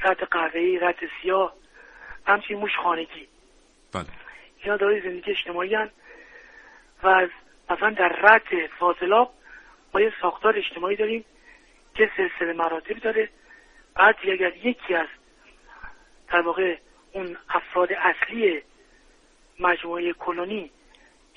رد 0.00 0.24
قهوه‌ای 0.30 0.78
رد 0.78 0.98
سیاه 1.22 1.54
همچنین 2.26 2.60
موش 2.60 2.76
خانگی. 2.76 3.28
بله. 3.92 4.06
اینا 4.62 4.76
دارای 4.76 5.00
زندگی 5.00 5.30
اجتماعی 5.30 5.74
هن 5.74 5.90
و 7.02 7.08
از 7.08 7.28
مثلا 7.70 7.90
در 7.90 8.08
رد 8.08 8.66
فاضلاب 8.78 9.34
ما 9.94 10.00
یه 10.00 10.12
ساختار 10.22 10.56
اجتماعی 10.56 10.96
داریم 10.96 11.24
که 11.94 12.10
سلسله 12.16 12.52
مراتب 12.52 12.98
داره. 12.98 13.28
بعد 13.94 14.16
اگر 14.22 14.56
یکی 14.56 14.94
از 14.94 15.06
در 16.28 16.40
واقع 16.40 16.76
اون 17.12 17.36
افراد 17.48 17.88
اصلی 17.92 18.62
مجموعه 19.60 20.12
کلونی 20.12 20.70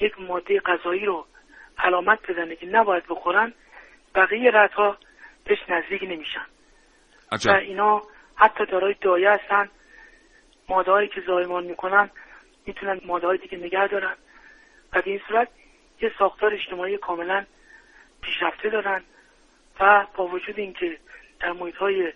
یک 0.02 0.20
ماده 0.20 0.60
غذایی 0.60 1.06
رو 1.06 1.26
علامت 1.78 2.32
بزنه 2.32 2.56
که 2.56 2.66
نباید 2.66 3.04
بخورن 3.10 3.54
بقیه 4.16 4.52
ردها 4.54 4.98
بهش 5.46 5.60
نزدیک 5.70 6.04
نمیشن. 6.04 6.46
عجب. 7.32 7.52
و 7.52 7.54
اینا 7.54 8.02
حتی 8.36 8.66
دارای 8.66 8.96
دایه 9.02 9.32
هستن 9.32 9.70
ماده 10.70 10.92
هایی 10.92 11.08
که 11.08 11.22
زایمان 11.22 11.64
می‌کنن 11.64 12.10
می‌تونن 12.66 13.02
ماده 13.06 13.28
های 13.28 13.38
دیگه 13.38 13.58
نگه 13.58 13.88
دارن. 13.88 14.16
و 14.94 15.02
به 15.02 15.10
این 15.10 15.22
صورت 15.28 15.48
یه 16.02 16.12
ساختار 16.20 16.54
اجتماعی 16.54 16.98
کاملا 16.98 17.46
پیشرفته 18.22 18.70
دارن 18.70 19.02
و 19.80 20.08
با 20.16 20.28
وجود 20.28 20.60
اینکه 20.60 20.98
در 21.40 21.52
محیط 21.52 21.76
های 21.76 22.14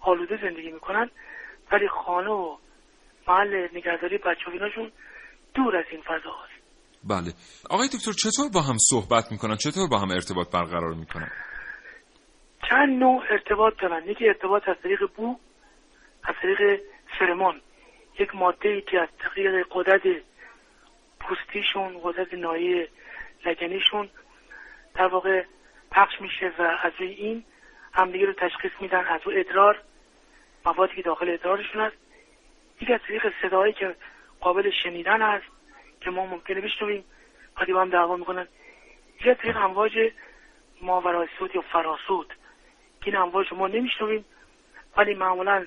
آلوده 0.00 0.36
زندگی 0.42 0.70
می‌کنن 0.70 1.10
ولی 1.72 1.88
خانه 1.88 2.30
و 2.30 2.56
محل 3.28 3.68
نگهداری 3.72 4.18
بچه 4.18 4.90
دور 5.54 5.76
از 5.76 5.84
این 5.90 6.02
فضا 6.02 6.32
هست. 6.32 6.55
بله. 7.08 7.32
آقای 7.70 7.88
دکتر 7.88 8.12
چطور 8.12 8.48
با 8.54 8.60
هم 8.60 8.76
صحبت 8.78 9.32
می‌کنن؟ 9.32 9.56
چطور 9.56 9.88
با 9.88 9.98
هم 9.98 10.10
ارتباط 10.10 10.50
برقرار 10.50 10.94
می‌کنن؟ 10.94 11.30
چند 12.70 12.98
نوع 12.98 13.22
ارتباط 13.30 13.74
دارن. 13.80 14.08
یکی 14.08 14.28
ارتباط 14.28 14.68
از 14.68 14.76
طریق 14.82 15.00
بو 15.16 15.36
از 16.24 16.34
طریق 16.42 16.80
فرمان. 17.18 17.60
یک 18.18 18.34
ماده 18.34 18.68
ای 18.68 18.80
که 18.80 19.00
از 19.00 19.08
طریق 19.18 19.66
قدرت 19.70 20.02
پوستیشون 21.20 22.00
قدرت 22.02 22.34
نایه 22.34 22.88
لگنیشون 23.46 24.08
در 24.94 25.06
واقع 25.06 25.44
پخش 25.90 26.20
میشه 26.20 26.52
و 26.58 26.62
از 26.62 26.92
روی 26.98 27.08
این 27.08 27.44
همدیگه 27.92 28.26
رو 28.26 28.32
تشخیص 28.32 28.72
میدن. 28.80 29.04
از 29.04 29.20
روی 29.24 29.40
ادرار 29.40 29.82
موادی 30.66 30.96
که 30.96 31.02
داخل 31.02 31.28
ادرارشون 31.28 31.80
هست. 31.82 31.96
یک 32.80 32.90
از 32.90 33.00
طریق 33.08 33.22
صدایی 33.42 33.72
که 33.72 33.96
قابل 34.40 34.70
شنیدن 34.82 35.22
هست. 35.22 35.55
که 36.06 36.12
ما 36.12 36.26
ممکنه 36.26 36.60
بشنویم. 36.60 37.04
وقتی 37.56 37.72
با 37.72 37.80
هم 37.80 37.90
دعوا 37.90 38.16
می‌کنن. 38.16 38.48
یک 39.20 39.28
از 39.28 39.36
طریق 39.36 39.56
امواج 39.56 39.92
ماورای 40.82 41.28
صوت 41.38 41.54
یا 41.54 41.60
فراسود. 41.72 42.28
که 43.00 43.06
این 43.06 43.16
امواج 43.16 43.46
ما 43.52 43.68
نمیشنویم 43.68 44.24
ولی 44.96 45.14
معمولا 45.14 45.66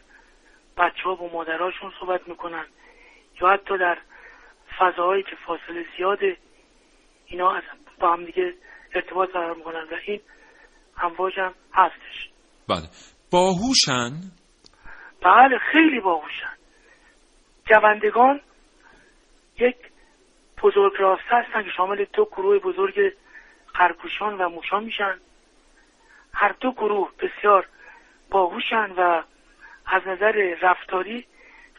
بچه 0.77 1.03
ها 1.03 1.15
با 1.15 1.27
مادرهاشون 1.27 1.91
صحبت 1.99 2.27
می‌کنن. 2.27 2.65
یا 3.41 3.49
حتی 3.49 3.77
در 3.77 3.97
فضاهایی 4.79 5.23
که 5.23 5.35
فاصله 5.45 5.85
زیاده 5.97 6.37
اینا 7.25 7.51
از 7.51 7.63
با 7.99 8.13
هم 8.13 8.25
دیگه 8.25 8.53
ارتباط 8.95 9.29
برقرار 9.29 9.55
می‌کنن 9.55 9.83
و 9.91 9.95
این 10.05 10.21
امواج 11.01 11.39
هم 11.39 11.53
هستش. 11.73 12.29
بله. 12.69 12.87
باهوشن؟ 13.31 14.11
بله 15.21 15.57
خیلی 15.71 15.99
باهوشن. 15.99 16.55
جوندگان 17.65 18.41
یک 19.59 19.88
بزرگ 20.61 20.93
راسته 20.97 21.35
هستن 21.35 21.63
که 21.63 21.69
شامل 21.69 22.05
دو 22.13 22.25
گروه 22.25 22.59
بزرگ 22.59 23.13
خرگوشان 23.65 24.37
و 24.37 24.49
موشان 24.49 24.83
میشن. 24.83 25.19
هر 26.33 26.55
دو 26.59 26.71
گروه 26.71 27.11
بسیار 27.19 27.65
باهوشن 28.29 28.91
و 28.97 29.21
از 29.85 30.07
نظر 30.07 30.55
رفتاری 30.61 31.25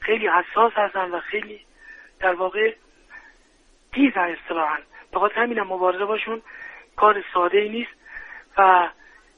خیلی 0.01 0.29
حساس 0.29 0.73
هستن 0.73 1.11
و 1.11 1.21
خیلی 1.21 1.61
در 2.21 2.35
واقع 2.35 2.75
تیزن 3.93 4.37
اصطلاحا. 4.43 4.79
به 5.13 5.19
خاطر 5.19 5.41
همینم 5.41 5.67
مبارزه 5.67 6.05
باشون 6.05 6.43
کار 6.97 7.25
ساده 7.35 7.59
ای 7.59 7.69
نیست 7.69 7.91
و 8.59 8.89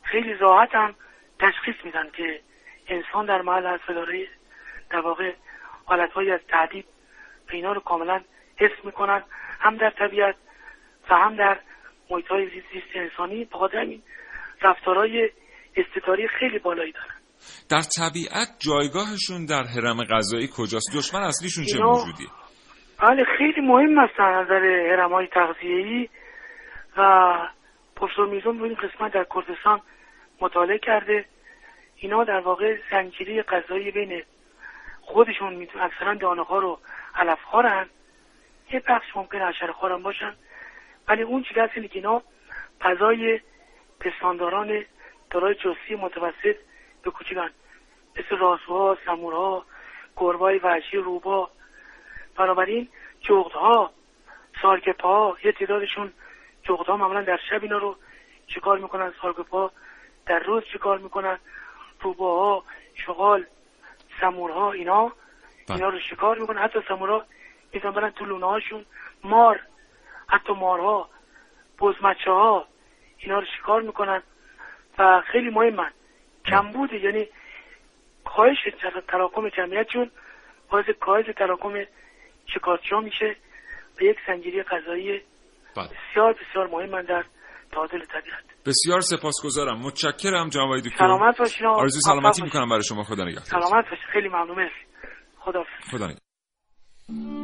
خیلی 0.02 0.34
راحت 0.34 0.74
هم 0.74 0.94
تشخیص 1.38 1.74
میدن 1.84 2.10
که 2.10 2.40
انسان 2.88 3.26
در 3.26 3.42
محل 3.42 3.66
هست 3.66 3.90
و 3.90 3.92
داره 3.92 4.28
در 4.90 5.00
واقع 5.00 5.32
حالتهایی 5.84 6.30
از 6.30 6.40
تعدید 6.48 6.84
اینا 7.50 7.72
رو 7.72 7.80
کاملا 7.80 8.20
حس 8.64 8.84
می‌کنن 8.84 9.22
هم 9.60 9.76
در 9.76 9.90
طبیعت 9.90 10.34
و 11.10 11.14
هم 11.14 11.36
در 11.36 11.60
محیط 12.10 12.26
های 12.26 12.46
زیست 12.46 12.86
انسانی 12.94 13.48
همین 13.72 14.02
رفتارهای 14.62 15.30
استتاری 15.76 16.28
خیلی 16.28 16.58
بالایی 16.58 16.92
دارن. 16.92 17.14
در 17.70 17.82
طبیعت 17.98 18.48
جایگاهشون 18.58 19.46
در 19.46 19.62
حرم 19.62 20.04
غذایی 20.04 20.48
کجاست؟ 20.56 20.96
دشمن 20.96 21.20
اصلیشون 21.20 21.64
چه 21.64 21.78
موجودیه 21.78 22.26
بله 23.02 23.24
خیلی 23.38 23.60
مهم 23.60 23.98
هستن 23.98 24.22
از 24.22 24.46
نظر 24.46 24.90
حرم 24.90 25.12
های 25.12 25.26
تغذیه‌ای 25.26 26.08
و 26.96 27.32
پروفسور 27.96 28.28
میزون 28.28 28.64
این 28.64 28.74
قسمت 28.74 29.12
در 29.12 29.26
کردستان 29.34 29.80
مطالعه 30.40 30.78
کرده. 30.78 31.24
اینا 31.96 32.24
در 32.24 32.40
واقع 32.40 32.76
زنجیره 32.90 33.42
غذایی 33.42 33.90
بین 33.90 34.22
خودشون 35.00 35.54
می‌تونن 35.54 35.84
اکثرا 35.84 36.14
دانه 36.14 36.42
ها 36.42 36.58
رو 36.58 36.78
علف 37.14 37.38
خورن 37.50 37.86
یه 38.72 38.82
بخش 38.88 39.16
ممکن 39.16 39.38
حشره 39.38 39.72
خورن 39.72 40.02
باشن 40.02 40.34
ولی 41.08 41.22
اون 41.22 41.42
چیز 41.42 41.58
هست 41.58 41.72
اینه 41.74 41.88
که 41.88 41.94
اینا 41.94 42.22
غذای 42.80 43.40
پستانداران 44.00 44.84
دارای 45.30 45.54
جسی 45.54 45.94
متوسط 45.94 46.56
به 47.02 47.10
کوچیکن. 47.10 47.50
مثل 48.16 48.36
راسوها، 48.38 48.98
سمورها، 49.06 49.64
گربای 50.16 50.58
وحشی 50.58 50.96
روبا. 50.96 51.50
بنابراین 52.36 52.88
جغدها 53.20 53.90
سارگپا 54.62 55.36
یه 55.44 55.52
تعدادشون 55.52 56.12
جغدها 56.62 56.96
معمولا 56.96 57.22
در 57.22 57.40
شب 57.50 57.62
اینا 57.62 57.78
رو 57.78 57.96
شکار 58.46 58.78
می‌کنن؟ 58.78 59.12
سارگپا 59.22 59.70
در 60.26 60.38
روز 60.38 60.62
شکار 60.72 60.98
می‌کنن؟ 60.98 61.38
روباها 62.00 62.64
شغال 62.94 63.46
سمورها 64.20 64.72
اینا 64.72 65.12
اینا 65.68 65.88
رو 65.88 65.98
شکار 66.10 66.38
می‌کنن. 66.38 66.58
حتی 66.58 66.78
سمورها 66.88 67.24
می‌تونن 67.74 67.94
برن 67.94 68.10
تو 68.10 68.24
لونه 68.24 68.46
هاشون 68.46 68.84
مار 69.24 69.60
حتی 70.28 70.52
مارها 70.52 71.08
بزمچه 71.80 72.30
ها 72.30 72.66
اینا 73.18 73.38
رو 73.38 73.46
شکار 73.58 73.82
می‌کنن 73.82 74.22
و 74.98 75.22
خیلی 75.32 75.50
مهمن 75.50 75.90
کمبود 76.46 76.92
یعنی 76.92 77.26
کاهش 78.24 78.58
تراکم 79.08 79.48
جمعیتشون 79.48 80.10
باعث 80.70 80.84
کاهش 81.00 81.26
تراکم 81.38 81.84
شکارچی 82.54 82.94
میشه 83.02 83.36
به 83.98 84.04
یک 84.06 84.16
زنجیره 84.26 84.62
غذایی 84.62 85.20
بله. 85.76 85.88
بسیار 85.88 86.32
بسیار 86.32 86.66
مهم 86.66 87.02
در 87.02 87.24
تعادل 87.72 88.04
طبیعت. 88.04 88.44
بسیار 88.66 89.00
سپاسگزارم. 89.00 89.78
متشکرم 89.78 90.48
جناب 90.48 90.76
دکتر. 90.78 90.96
سلامت 90.98 91.38
باشین 91.38 91.66
موفق 91.66 91.88
سلامتی 91.88 92.26
باشین. 92.26 92.44
می‌کنم 92.44 92.68
برای 92.68 92.82
شما. 92.82 93.02
خدا 93.02 93.24
نگهدار. 93.24 93.44
سلامت 93.44 93.90
باشید 93.90 94.04
خیلی 94.12 94.28
ممنون. 94.28 94.56
مرسی. 94.56 94.74
خدا 95.38 95.64
خدا 95.90 96.06
نگهدار. 96.06 97.41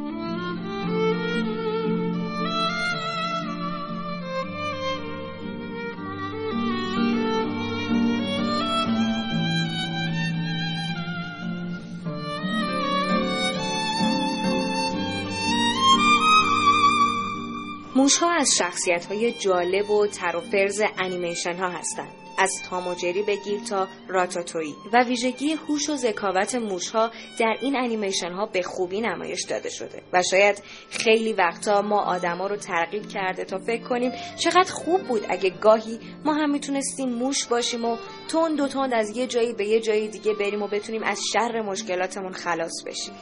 موش 17.99 18.17
ها 18.17 18.31
از 18.31 18.55
شخصیت 18.57 19.05
های 19.05 19.31
جالب 19.31 19.89
و 19.89 20.07
تر 20.07 20.35
و 20.35 20.41
فرز 20.41 20.81
انیمیشن 20.97 21.55
ها 21.55 21.69
هستند. 21.69 22.11
از 22.37 22.51
تام 22.69 22.87
و 22.87 22.95
جری 22.95 23.23
بگیر 23.23 23.59
تا 23.69 23.87
راتاتوی 24.07 24.73
و 24.93 25.03
ویژگی 25.03 25.53
هوش 25.53 25.89
و 25.89 25.95
ذکاوت 25.95 26.55
موش 26.55 26.89
ها 26.89 27.11
در 27.39 27.55
این 27.61 27.75
انیمیشن 27.77 28.31
ها 28.31 28.45
به 28.45 28.61
خوبی 28.61 29.01
نمایش 29.01 29.43
داده 29.43 29.69
شده. 29.69 30.01
و 30.13 30.23
شاید 30.23 30.63
خیلی 30.89 31.33
وقتا 31.33 31.81
ما 31.81 32.01
آدما 32.01 32.47
رو 32.47 32.55
ترغیب 32.55 33.07
کرده 33.07 33.45
تا 33.45 33.57
فکر 33.57 33.83
کنیم 33.83 34.11
چقدر 34.37 34.71
خوب 34.71 35.01
بود 35.01 35.25
اگه 35.29 35.49
گاهی 35.49 35.99
ما 36.25 36.33
هم 36.33 36.51
می‌تونستیم 36.51 37.09
موش 37.09 37.45
باشیم 37.45 37.85
و 37.85 37.97
تند 38.27 38.59
و 38.59 38.67
تند 38.67 38.93
از 38.93 39.17
یه 39.17 39.27
جایی 39.27 39.53
به 39.53 39.65
یه 39.65 39.79
جای 39.79 40.07
دیگه 40.07 40.33
بریم 40.33 40.61
و 40.61 40.67
بتونیم 40.67 41.03
از 41.03 41.19
شر 41.33 41.61
مشکلاتمون 41.61 42.33
خلاص 42.33 42.83
بشیم. 42.85 43.13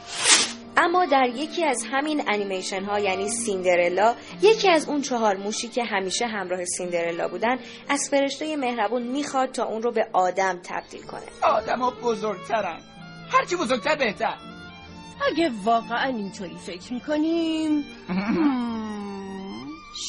اما 0.80 1.04
در 1.04 1.28
یکی 1.34 1.64
از 1.64 1.84
همین 1.92 2.24
انیمیشن 2.28 2.84
ها 2.84 2.98
یعنی 2.98 3.28
سیندرلا 3.28 4.14
یکی 4.42 4.70
از 4.70 4.88
اون 4.88 5.02
چهار 5.02 5.36
موشی 5.36 5.68
که 5.68 5.84
همیشه 5.84 6.26
همراه 6.26 6.64
سیندرلا 6.64 7.28
بودن 7.28 7.58
از 7.88 8.08
فرشته 8.10 8.56
مهربون 8.56 9.02
می‌خواد 9.02 9.52
تا 9.52 9.64
اون 9.64 9.82
رو 9.82 9.92
به 9.92 10.06
آدم 10.12 10.60
تبدیل 10.64 11.02
کنه. 11.02 11.22
آدما 11.42 11.90
بزرگترن. 11.90 12.80
هرچی 13.30 13.56
بزرگتر 13.56 13.96
بهتر. 13.96 14.34
اگه 15.30 15.50
واقعا 15.64 16.04
اینطوری 16.04 16.56
فکر 16.66 16.92
می‌کنیم 16.92 17.84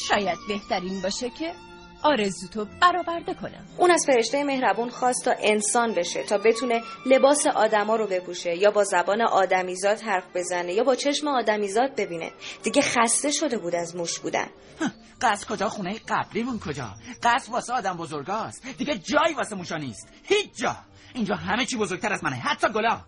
شاید 0.08 0.38
بهترین 0.48 1.02
باشه 1.02 1.30
که 1.30 1.52
آرزوتو 2.02 2.66
برآورده 2.80 3.34
کنم. 3.34 3.64
اون 3.76 3.90
از 3.90 4.04
فرشته 4.06 4.44
مهربون 4.44 4.90
خواست 4.90 5.24
تا 5.24 5.34
انسان 5.38 5.94
بشه 5.94 6.22
تا 6.22 6.38
بتونه 6.38 6.82
لباس 7.06 7.46
آدما 7.46 7.96
رو 7.96 8.06
بپوشه 8.06 8.56
یا 8.56 8.70
با 8.70 8.84
زبان 8.84 9.22
آدمیزاد 9.22 10.00
حرف 10.00 10.24
بزنه 10.34 10.72
یا 10.72 10.84
با 10.84 10.94
چشم 10.94 11.28
آدمیزاد 11.28 11.96
ببینه. 11.96 12.32
دیگه 12.62 12.82
خسته 12.82 13.30
شده 13.30 13.58
بود 13.58 13.74
از 13.74 13.96
موش 13.96 14.18
بودن. 14.18 14.46
قصد 15.20 15.48
کجا 15.48 15.68
خونه 15.68 16.00
قبلیمون 16.08 16.58
کجا؟ 16.58 16.94
قصد 17.22 17.52
واسه 17.52 17.72
آدم 17.72 17.96
بزرگاست. 17.96 18.66
دیگه 18.78 18.98
جایی 18.98 19.34
واسه 19.34 19.56
موشا 19.56 19.76
نیست. 19.76 20.08
هیچ 20.24 20.56
جا. 20.56 20.76
اینجا 21.14 21.34
همه 21.34 21.66
چی 21.66 21.76
بزرگتر 21.76 22.12
از 22.12 22.24
منه. 22.24 22.36
حتی 22.36 22.68
گلا 22.68 23.00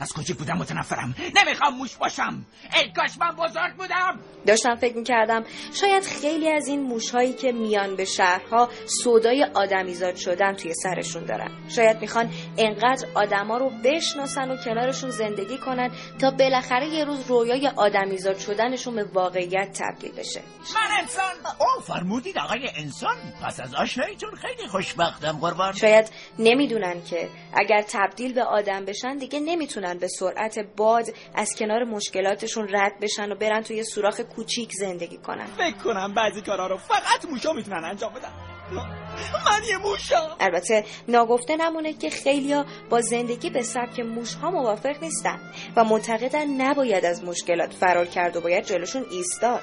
از 0.00 0.12
کجا 0.12 0.34
بودم 0.38 0.58
متنفرم؟ 0.58 1.14
نمی‌خوام 1.36 1.74
موش 1.74 1.96
باشم. 1.96 2.46
ای 2.76 2.92
کاش 2.92 3.10
من 3.20 3.36
بزرگ 3.36 3.74
بودم. 3.76 4.18
داشتم 4.46 4.74
فکر 4.74 4.96
می‌کردم 4.96 5.44
شاید 5.74 6.04
خیلی 6.04 6.48
از 6.50 6.68
این 6.68 6.82
موشهایی 6.82 7.32
که 7.32 7.52
میان 7.52 7.96
به 7.96 8.04
شهرها 8.04 8.68
سودای 9.02 9.46
آدمیزاد 9.54 10.16
شدن 10.16 10.52
توی 10.52 10.74
سرشون 10.74 11.24
دارن. 11.24 11.50
شاید 11.68 12.00
می‌خوان 12.00 12.30
انقدر 12.58 13.06
آدما 13.14 13.56
رو 13.56 13.70
بشناسن 13.84 14.50
و 14.50 14.56
کنارشون 14.64 15.10
زندگی 15.10 15.58
کنن 15.58 15.90
تا 16.20 16.30
بالاخره 16.30 16.88
یه 16.88 17.04
روز 17.04 17.26
رویای 17.26 17.68
آدمیزاد 17.76 18.38
شدنشون 18.38 18.94
به 18.94 19.04
واقعیت 19.04 19.78
تبدیل 19.82 20.12
بشه. 20.12 20.42
من 20.74 20.98
انسان. 21.00 21.32
او 21.58 21.82
فرمودید 21.82 22.38
آقای 22.38 22.68
انسان 22.76 23.16
پس 23.42 23.60
از 23.60 23.74
آشناییتون 23.74 24.30
خیلی 24.34 24.68
خوشبختم 24.68 25.32
قربان. 25.32 25.72
شاید 25.72 26.10
نمی‌دونن 26.38 27.04
که 27.04 27.17
که 27.18 27.28
اگر 27.52 27.82
تبدیل 27.82 28.34
به 28.34 28.44
آدم 28.44 28.84
بشن 28.84 29.16
دیگه 29.16 29.40
نمی‌تونن 29.40 29.98
به 29.98 30.08
سرعت 30.08 30.58
باد 30.76 31.04
از 31.34 31.54
کنار 31.58 31.84
مشکلاتشون 31.84 32.68
رد 32.72 33.00
بشن 33.00 33.32
و 33.32 33.34
برن 33.34 33.62
توی 33.62 33.84
سوراخ 33.84 34.20
کوچیک 34.20 34.72
زندگی 34.72 35.18
کنن. 35.18 35.46
فکر 35.46 35.76
کنم 35.76 36.14
بعضی 36.14 36.42
کارا 36.42 36.66
رو 36.66 36.76
فقط 36.76 37.24
موشا 37.30 37.52
می‌تونن 37.52 37.84
انجام 37.84 38.12
بدن. 38.12 38.57
من 38.72 39.62
یه 39.68 39.78
موشا 39.78 40.36
البته 40.40 40.84
ناگفته 41.08 41.56
نمونه 41.56 41.92
که 41.92 42.10
خیلیا 42.10 42.64
با 42.90 43.00
زندگی 43.00 43.50
به 43.50 43.62
سبک 43.62 44.00
موشها 44.00 44.50
موافق 44.50 45.02
نیستن 45.02 45.40
و 45.76 45.84
معتقدن 45.84 46.60
نباید 46.60 47.04
از 47.04 47.24
مشکلات 47.24 47.72
فرار 47.72 48.06
کرد 48.06 48.36
و 48.36 48.40
باید 48.40 48.64
جلوشون 48.64 49.06
ایستاد. 49.10 49.60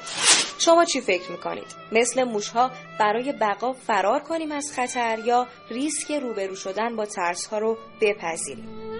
شما 0.59 0.85
چی 0.85 1.01
فکر 1.01 1.31
می‌کنید؟ 1.31 1.75
مثل 1.91 2.23
موشها 2.23 2.71
برای 2.99 3.31
بقا 3.31 3.73
فرار 3.73 4.19
کنیم 4.19 4.51
از 4.51 4.71
خطر 4.75 5.19
یا 5.25 5.47
ریسک 5.69 6.11
روبرو 6.11 6.55
شدن 6.55 6.95
با 6.95 7.05
ترس 7.05 7.45
ها 7.47 7.57
رو 7.57 7.77
بپذیریم؟ 8.01 8.94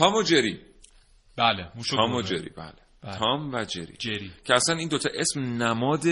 تام 0.00 0.14
و 0.14 0.22
جری 0.22 0.60
بله 1.36 1.72
تام 1.90 2.14
و. 2.14 2.22
جری 2.22 2.50
بله. 2.56 2.72
بله. 3.02 3.18
تام 3.18 3.54
و 3.54 3.64
جری 3.64 3.96
جری 3.98 4.32
که 4.44 4.54
اصلا 4.54 4.76
این 4.76 4.88
دوتا 4.88 5.10
اسم 5.14 5.40
نماد 5.40 6.04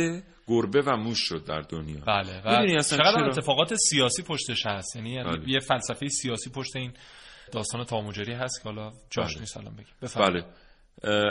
گربه 0.46 0.82
و 0.82 0.96
موش 0.96 1.18
شد 1.18 1.44
در 1.44 1.60
دنیا 1.60 2.04
بله 2.06 2.40
و 2.40 2.80
چقدر؟ 2.82 3.24
اتفاقات 3.24 3.74
سیاسی 3.74 4.22
پشتش 4.22 4.66
هست 4.66 4.96
یعنی, 4.96 5.22
بله. 5.24 5.50
یه 5.50 5.58
فلسفه 5.58 6.08
سیاسی 6.08 6.50
پشت 6.50 6.76
این 6.76 6.92
داستان 7.52 7.84
تاموجری 7.84 8.32
هست 8.32 8.62
که 8.62 8.68
حالا 8.68 8.92
جاش 9.10 9.32
بله. 9.32 9.40
نیست 9.40 9.56
الان 9.56 9.74
بگیم. 9.74 9.94
بله 10.16 10.44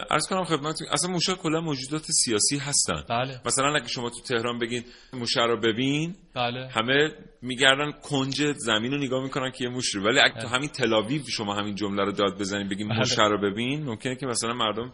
عرض 0.09 0.27
کنم 0.29 0.43
خدمتتون 0.43 0.87
اصلا 0.91 1.11
موشا 1.11 1.35
کلا 1.35 1.61
موجودات 1.61 2.05
سیاسی 2.05 2.57
هستن. 2.57 3.03
بله. 3.09 3.41
مثلا 3.45 3.75
اگه 3.75 3.87
شما 3.87 4.09
تو 4.09 4.21
تهران 4.21 4.59
بگین 4.59 4.83
موشه 5.13 5.41
رو 5.41 5.59
ببین 5.59 6.15
بله. 6.35 6.67
همه 6.67 7.11
میگردن 7.41 7.91
کنج 7.91 8.43
زمین 8.57 8.91
رو 8.91 8.97
نگاه 8.97 9.23
می‌کنن 9.23 9.51
که 9.51 9.63
یه 9.63 9.69
موش 9.69 9.95
رو. 9.95 10.03
ولی 10.03 10.19
اگه 10.19 10.41
تو 10.41 10.47
همین 10.47 10.69
تل‌آویو 10.69 11.21
شما 11.27 11.55
همین 11.55 11.75
جمله 11.75 12.03
رو 12.03 12.11
داد 12.11 12.39
بزنین 12.39 12.69
بگین 12.69 12.87
بله. 12.87 12.97
موشه 12.97 13.23
رو 13.23 13.51
ببین 13.51 13.83
ممکنه 13.83 14.15
که 14.15 14.25
مثلا 14.25 14.53
مردم 14.53 14.93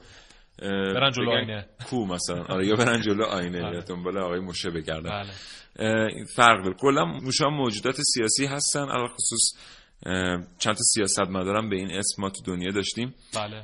برن 0.59 1.11
جلو 1.11 1.31
آینه. 1.31 1.65
کو 1.89 2.05
مثلا. 2.05 2.43
آره 2.43 2.67
یا 2.67 2.75
برن 2.75 3.01
جلو 3.01 3.23
آینه 3.23 3.61
بله. 3.61 3.75
یا 3.75 3.81
دنبال 3.81 4.17
آقای 4.17 4.39
موشه 4.39 4.69
بگردن. 4.69 5.09
بله. 5.09 5.31
فرق 6.35 6.63
داره. 6.63 6.75
کلا 6.79 7.05
موشا 7.05 7.49
موجودات 7.49 7.95
سیاسی 8.01 8.45
هستن 8.45 8.89
علاوه 8.89 9.09
خصوص 9.09 9.53
چند 10.59 10.75
تا 10.75 10.83
سیاستمدارم 10.93 11.69
به 11.69 11.75
این 11.75 11.91
اسم 11.91 12.21
ما 12.21 12.29
تو 12.29 12.41
دنیا 12.45 12.71
داشتیم. 12.71 13.13
بله. 13.35 13.63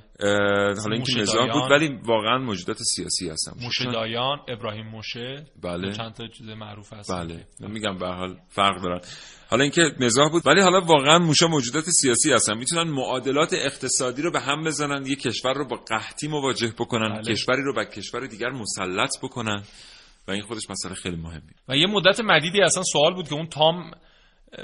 حالا 0.82 0.96
اینکه 0.96 1.20
نظام. 1.22 1.52
بود 1.52 1.72
ولی 1.72 2.00
واقعا 2.04 2.38
موجودات 2.38 2.78
سیاسی 2.78 3.30
هستن. 3.30 3.52
موشه 3.62 3.86
دایان 3.86 4.40
ابراهیم 4.48 4.88
موشه. 4.88 5.46
بله. 5.64 5.94
چند 5.94 6.14
تا 6.14 6.28
چیز 6.28 6.50
معروف 6.50 6.94
هست 6.94 7.12
بله. 7.12 7.48
میگم 7.60 7.98
به 7.98 8.08
حال 8.08 8.38
فرق 8.50 8.82
دارن. 8.82 9.02
حالا 9.50 9.64
اینکه 9.64 9.82
مزاح 10.00 10.32
بود 10.32 10.48
ولی 10.48 10.62
حالا 10.62 10.82
واقعا 10.82 11.20
موشا 11.20 11.48
موجودات 11.48 11.84
سیاسی 11.84 12.34
هستن. 12.34 12.58
می‌تونن 12.58 12.90
معادلات 12.90 13.54
اقتصادی 13.54 14.22
رو 14.22 14.32
به 14.32 14.40
هم 14.40 14.64
بزنن 14.64 15.06
یه 15.06 15.16
کشور 15.16 15.54
رو 15.54 15.68
با 15.68 15.76
قحطی 15.76 16.28
مواجه 16.28 16.74
بکنن 16.80 17.22
بله. 17.22 17.34
کشوری 17.34 17.64
رو 17.64 17.74
با 17.74 17.84
کشور 17.84 18.28
دیگر 18.28 18.50
مسلط 18.50 19.12
بکنن. 19.24 19.64
و 20.28 20.32
این 20.32 20.42
خودش 20.42 20.70
مسئله 20.70 20.94
خیلی 20.94 21.16
مهمی 21.16 21.52
و 21.68 21.76
یه 21.76 21.88
مدت 21.88 22.20
مدیدی 22.20 22.62
اصلا 22.62 22.84
سوال 22.84 23.14
بود 23.14 23.28
که 23.28 23.34
اون 23.34 23.48
تام 23.48 23.92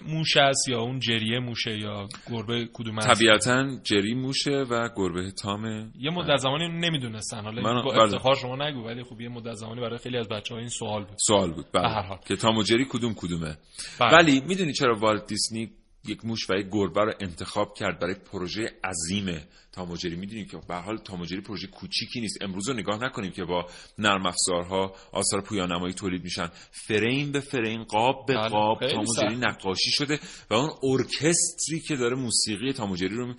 موش 0.06 0.38
است 0.38 0.70
یا 0.70 0.80
اون 0.82 1.00
جریه 1.00 1.40
موشه 1.40 1.78
یا 1.78 2.08
گربه 2.32 2.70
کدوم 2.74 2.98
است 2.98 3.08
طبیعتا 3.14 3.68
جری 3.84 4.14
موشه 4.14 4.66
و 4.70 4.90
گربه 4.96 5.32
تامه 5.32 5.88
یه 6.00 6.12
مدت 6.12 6.38
زمانی 6.38 6.68
نمی‌دونستن 6.68 7.42
حالا 7.44 7.62
من- 7.62 7.82
با 7.84 7.92
بله. 7.92 8.02
افتخار 8.02 8.36
شما 8.36 8.56
نگو 8.56 8.86
ولی 8.86 9.04
خب 9.04 9.22
یه 9.22 9.30
مدت 9.30 9.54
زمانی 9.54 9.82
برای 9.82 9.98
خیلی 9.98 10.18
از 10.18 10.28
بچه 10.30 10.54
ها 10.54 10.60
این 10.60 10.70
سوال 10.70 11.04
بود 11.04 11.16
سوال 11.18 11.52
بود 11.52 11.66
هر 11.76 11.82
بله 11.82 12.08
حال. 12.08 12.18
که 12.28 12.36
تام 12.36 12.58
و 12.58 12.64
جری 12.64 12.86
کدوم 12.90 13.14
کدومه 13.14 13.58
بله. 14.00 14.14
ولی 14.18 14.42
می‌دونی 14.48 14.74
چرا 14.74 14.96
والت 15.00 15.28
دیسنی 15.28 15.70
یک 16.10 16.26
موش 16.26 16.50
و 16.50 16.54
یک 16.54 16.68
گربه 16.72 17.02
رو 17.02 17.14
انتخاب 17.20 17.74
کرد 17.74 18.00
برای 18.00 18.16
پروژه 18.32 18.72
عظیم 18.84 19.42
تام 19.72 19.92
و 19.92 19.98
جری 19.98 20.16
می‌دونیم 20.16 20.46
که 20.46 20.58
به 20.68 20.76
حال 20.76 20.98
تام 20.98 21.22
و 21.22 21.26
جری 21.26 21.42
پروژه 21.42 21.68
کوچیکی 21.68 22.22
نیست 22.22 22.38
امروز 22.42 22.70
رو 22.70 22.74
نگاه 22.74 23.04
نکنیم 23.04 23.32
که 23.32 23.46
با 23.46 23.66
نرم 23.98 24.26
افزارها 24.26 24.96
آثار 25.12 25.42
پویانمایی 25.42 25.94
تولید 25.94 26.24
میشن 26.24 26.50
فریم 26.72 27.32
به 27.32 27.40
فریم 27.40 27.84
قاب 27.84 28.26
به 28.28 28.34
بله، 28.34 28.50
قاب 28.50 28.80
خیلی 28.80 28.92
تام 28.94 29.02
و 29.02 29.14
جری 29.22 29.36
سخت. 29.36 29.44
نقاشی 29.44 29.92
شده 29.92 30.20
و 30.50 30.54
اون 30.54 30.70
ارکستری 30.84 31.80
که 31.88 31.96
داره 31.96 32.16
موسیقی 32.16 32.74
تام 32.74 32.92
و 32.92 32.96
جری 32.96 33.16
رو 33.16 33.34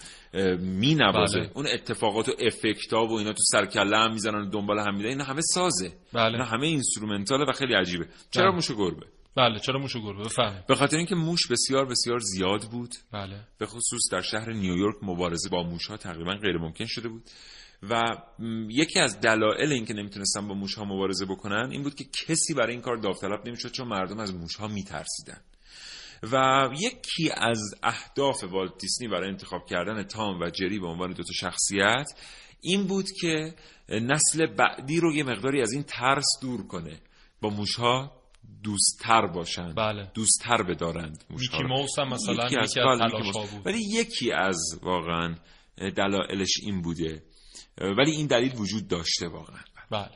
مینوازه 0.58 1.38
بله. 1.38 1.50
اون 1.54 1.66
اتفاقات 1.66 2.28
و 2.28 2.32
افکتا 2.38 3.06
و 3.06 3.12
اینا 3.12 3.32
تو 3.32 3.42
سرکله 3.42 3.98
هم 3.98 4.12
می‌زنن 4.12 4.40
و 4.40 4.50
دنبال 4.50 4.78
هم 4.78 4.96
میدن 4.96 5.08
اینا 5.08 5.24
همه 5.24 5.40
سازه 5.40 5.92
بله. 6.12 6.32
اینا 6.32 6.44
همه 6.44 6.66
اینسترومنتاله 6.66 7.44
و 7.48 7.52
خیلی 7.52 7.74
عجیبه 7.74 8.08
چرا 8.30 8.44
بله. 8.44 8.54
موش 8.54 8.70
گربه 8.70 9.06
بله 9.36 9.58
چرا 9.58 9.78
موش 9.78 9.96
و 9.96 10.00
گربه؟ 10.00 10.24
بفهمید 10.24 10.66
به 10.66 10.74
خاطر 10.74 10.96
اینکه 10.96 11.14
موش 11.14 11.46
بسیار 11.46 11.86
بسیار 11.86 12.18
زیاد 12.18 12.62
بود. 12.70 12.94
بله. 13.12 13.40
به 13.58 13.66
خصوص 13.66 14.00
در 14.12 14.22
شهر 14.22 14.52
نیویورک 14.52 14.96
مبارزه 15.02 15.48
با 15.48 15.62
موش 15.62 15.86
ها 15.86 15.96
تقریبا 15.96 16.34
غیر 16.34 16.58
ممکن 16.58 16.86
شده 16.86 17.08
بود. 17.08 17.22
و 17.90 18.02
یکی 18.68 19.00
از 19.00 19.20
دلایل 19.20 19.72
اینکه 19.72 19.94
نمی‌تونستن 19.94 20.48
با 20.48 20.54
موش 20.54 20.74
ها 20.74 20.84
مبارزه 20.84 21.26
بکنن 21.26 21.68
این 21.70 21.82
بود 21.82 21.94
که 21.94 22.04
کسی 22.04 22.54
برای 22.54 22.72
این 22.72 22.80
کار 22.80 22.96
داوطلب 22.96 23.46
نمی‌شد 23.46 23.72
چون 23.72 23.88
مردم 23.88 24.18
از 24.18 24.34
موش 24.34 24.56
ها 24.56 24.68
میترسیدن. 24.68 25.40
و 26.32 26.68
یکی 26.78 27.30
از 27.36 27.60
اهداف 27.82 28.44
والت 28.44 28.78
دیسنی 28.78 29.08
برای 29.08 29.28
انتخاب 29.28 29.66
کردن 29.66 30.02
تام 30.02 30.40
و 30.40 30.50
جری 30.50 30.78
به 30.78 30.86
عنوان 30.86 31.12
دو 31.12 31.22
تا 31.22 31.32
شخصیت 31.32 32.06
این 32.60 32.86
بود 32.86 33.06
که 33.20 33.54
نسل 33.88 34.46
بعدی 34.46 35.00
رو 35.00 35.14
یه 35.14 35.24
مقداری 35.24 35.62
از 35.62 35.72
این 35.72 35.82
ترس 35.82 36.26
دور 36.42 36.66
کنه 36.66 37.00
با 37.40 37.48
موشها 37.48 38.12
دوستتر 38.62 39.26
باشن 39.26 39.74
بله. 39.74 40.10
دوستتر 40.14 40.62
بدارند 40.62 41.24
موشها 41.30 41.58
میکی. 41.58 41.68
موس 41.68 41.98
هم 41.98 42.08
مثلا 42.08 42.46
یکی 42.46 42.56
از 42.56 42.74
تلاش‌ها 42.74 43.40
موس. 43.40 43.50
بود. 43.50 43.66
ولی 43.66 43.80
یکی 43.90 44.32
از 44.32 44.80
واقعا 44.82 45.34
دلایلش 45.96 46.60
این 46.62 46.82
بوده 46.82 47.22
ولی 47.80 48.10
این 48.10 48.26
دلیل 48.26 48.52
وجود 48.56 48.88
داشته 48.88 49.28
واقعا 49.28 49.60
بله 49.90 50.10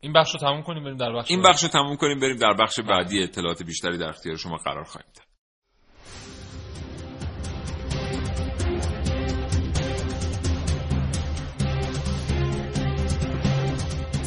این 0.00 0.12
بخش 0.12 0.32
رو 0.32 0.40
تموم 0.40 0.62
کنیم 0.62 0.84
بریم 0.84 0.96
در 0.96 1.12
بخش 1.12 1.30
این 1.30 1.42
بخش 1.42 1.62
رو 1.62 1.68
تموم 1.68 1.96
کنیم 1.96 2.20
بریم 2.20 2.36
در 2.36 2.54
بخش 2.54 2.80
بعدی 2.80 3.22
اطلاعات 3.22 3.62
بیشتری 3.62 3.98
در 3.98 4.08
اختیار 4.08 4.36
شما 4.36 4.56
قرار 4.56 4.84
خواهیم 4.84 5.10
داد 5.14 5.31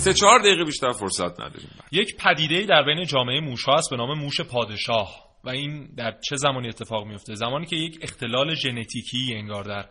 سه 0.05 0.13
چهار 0.13 0.39
دقیقه 0.39 0.63
بیشتر 0.63 0.91
فرصت 0.91 1.39
نداریم. 1.39 1.69
یک 1.91 2.17
پدیده 2.17 2.65
در 2.65 2.83
بین 2.83 3.05
جامعه 3.05 3.39
موش 3.39 3.69
هست 3.69 3.89
به 3.89 3.97
نام 3.97 4.19
موش 4.19 4.41
پادشاه. 4.41 5.25
و 5.43 5.49
این 5.49 5.89
در 5.97 6.15
چه 6.29 6.35
زمانی 6.35 6.67
اتفاق 6.67 7.07
میفته 7.07 7.35
زمانی 7.35 7.65
که 7.65 7.75
یک 7.75 7.99
اختلال 8.01 8.55
ژنتیکی 8.55 9.33
انگار 9.35 9.63
در 9.63 9.85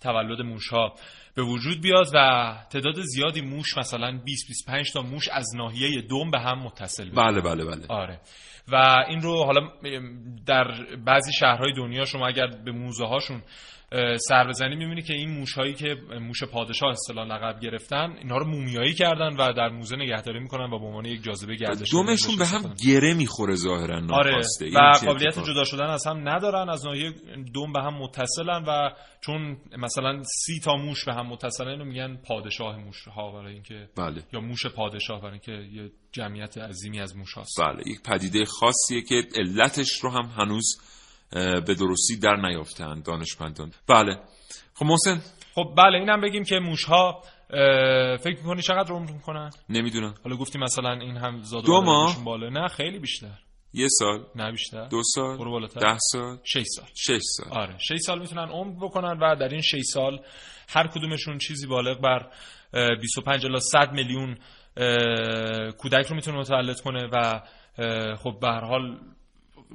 تولد 0.00 0.42
موش 0.42 0.68
ها 0.68 0.94
به 1.34 1.42
وجود 1.42 1.80
بیاد 1.82 2.06
و 2.14 2.54
تعداد 2.70 3.00
زیادی 3.00 3.40
موش 3.40 3.78
مثلا 3.78 4.20
20 4.24 4.48
25 4.48 4.92
تا 4.92 5.02
موش 5.02 5.28
از 5.28 5.46
ناحیه 5.56 6.02
دم 6.02 6.30
به 6.30 6.40
هم 6.40 6.58
متصل 6.58 7.10
بشن. 7.10 7.14
بله 7.14 7.40
بله 7.40 7.64
بله. 7.64 7.86
آره. 7.88 8.20
و 8.72 9.04
این 9.08 9.22
رو 9.22 9.44
حالا 9.44 9.60
در 10.46 10.64
بعضی 11.06 11.32
شهرهای 11.32 11.72
دنیا 11.72 12.04
شما 12.04 12.26
اگر 12.26 12.46
به 12.46 12.72
موزه 12.72 13.04
هاشون 13.04 13.42
سر 14.18 14.48
بزنی 14.48 14.76
می‌بینی 14.76 15.02
که 15.02 15.14
این 15.14 15.30
موش 15.30 15.52
هایی 15.52 15.74
که 15.74 15.96
موش 16.20 16.42
پادشاه 16.44 16.90
اصطلاح 16.90 17.26
لقب 17.26 17.60
گرفتن 17.60 18.16
اینها 18.18 18.38
رو 18.38 18.46
مومیایی 18.46 18.94
کردن 18.94 19.36
و 19.36 19.52
در 19.52 19.68
موزه 19.68 19.96
نگهداری 19.96 20.40
می‌کنن 20.40 20.72
و 20.72 20.78
به 20.78 20.86
عنوان 20.86 21.04
یک 21.04 21.22
جاذبه 21.22 21.56
گردشی 21.56 21.92
دومشون 21.92 22.36
به 22.36 22.46
هم 22.46 22.74
گره 22.84 23.14
می‌خوره 23.14 23.54
ظاهرا 23.54 23.96
آره 23.96 24.30
ناخواسته. 24.30 24.64
این 24.64 24.74
و 24.76 24.92
قابلیت؟ 25.06 25.44
جدا 25.44 25.64
شدن 25.64 25.86
از 25.86 26.06
هم 26.06 26.28
ندارن 26.28 26.68
از 26.68 26.86
ناحیه 26.86 27.12
دوم 27.54 27.72
به 27.72 27.82
هم 27.82 27.94
متصلن 27.94 28.64
و 28.68 28.90
چون 29.20 29.56
مثلا 29.78 30.22
سی 30.22 30.60
تا 30.60 30.76
موش 30.76 31.04
به 31.04 31.14
هم 31.14 31.26
متصلن 31.26 31.68
اینو 31.68 31.84
میگن 31.84 32.16
پادشاه 32.16 32.76
موش 32.76 33.08
ها 33.08 33.32
برای 33.32 33.52
اینکه 33.52 33.88
بله. 33.96 34.22
یا 34.32 34.40
موش 34.40 34.66
پادشاه 34.66 35.20
برای 35.20 35.32
اینکه 35.32 35.52
یه 35.52 35.90
جمعیت 36.12 36.58
عظیمی 36.58 37.00
از 37.00 37.16
موش 37.16 37.34
هاست 37.34 37.60
بله 37.60 37.82
یک 37.86 38.02
پدیده 38.02 38.44
خاصیه 38.44 39.02
که 39.02 39.22
علتش 39.36 39.98
رو 40.02 40.10
هم 40.10 40.30
هنوز 40.36 40.76
به 41.34 41.74
درستی 41.74 42.16
در 42.22 42.36
نیافتن 42.36 43.02
دانشمندان. 43.02 43.72
بله. 43.88 44.18
خب 44.74 44.86
محسن. 44.86 45.20
خب 45.54 45.74
بله 45.76 45.98
اینم 45.98 46.20
بگیم 46.20 46.44
که 46.44 46.58
موش 46.58 46.84
ها 46.84 47.22
فکر 48.16 48.36
می‌کنی 48.36 48.62
چقدر 48.62 48.92
عمر 48.92 49.12
می‌کنن؟ 49.12 49.50
نمی‌دونم. 49.68 50.14
حالا 50.24 50.36
گفتی 50.36 50.58
مثلا 50.58 50.92
این 50.92 51.16
هم 51.16 51.42
زاد 51.42 51.64
دو 51.64 51.80
ماه؟ 51.80 52.24
بالا. 52.24 52.48
نه 52.48 52.68
خیلی 52.68 52.98
بیشتر. 52.98 53.38
یه 53.72 53.88
سال. 53.88 54.26
نه 54.36 54.50
بیشتر. 54.50 54.88
دو 54.88 55.02
سال. 55.14 55.38
برو 55.38 55.50
بالاتر. 55.50 55.80
ده 55.80 55.98
سال. 55.98 56.38
6 56.44 56.62
سال. 56.66 56.86
6 56.94 57.18
سال. 57.22 57.52
آره 57.52 57.78
6 57.78 57.96
سال 57.98 58.18
می‌تونن 58.18 58.48
عمر 58.48 58.84
بکنن 58.86 59.18
و 59.18 59.36
در 59.36 59.48
این 59.48 59.60
6 59.60 59.80
سال 59.82 60.20
هر 60.68 60.86
کدومشون 60.86 61.38
چیزی 61.38 61.66
بالغ 61.66 62.00
بر 62.00 62.30
اه، 62.74 62.94
25 63.00 63.46
الی 63.46 63.60
100 63.60 63.92
میلیون 63.92 64.36
کودک 65.78 66.06
رو 66.06 66.16
می‌تونه 66.16 66.38
متولد 66.38 66.80
کنه 66.80 67.08
و 67.12 67.40
خب 68.16 68.38
به 68.40 68.48
هر 68.48 68.64
حال 68.64 69.00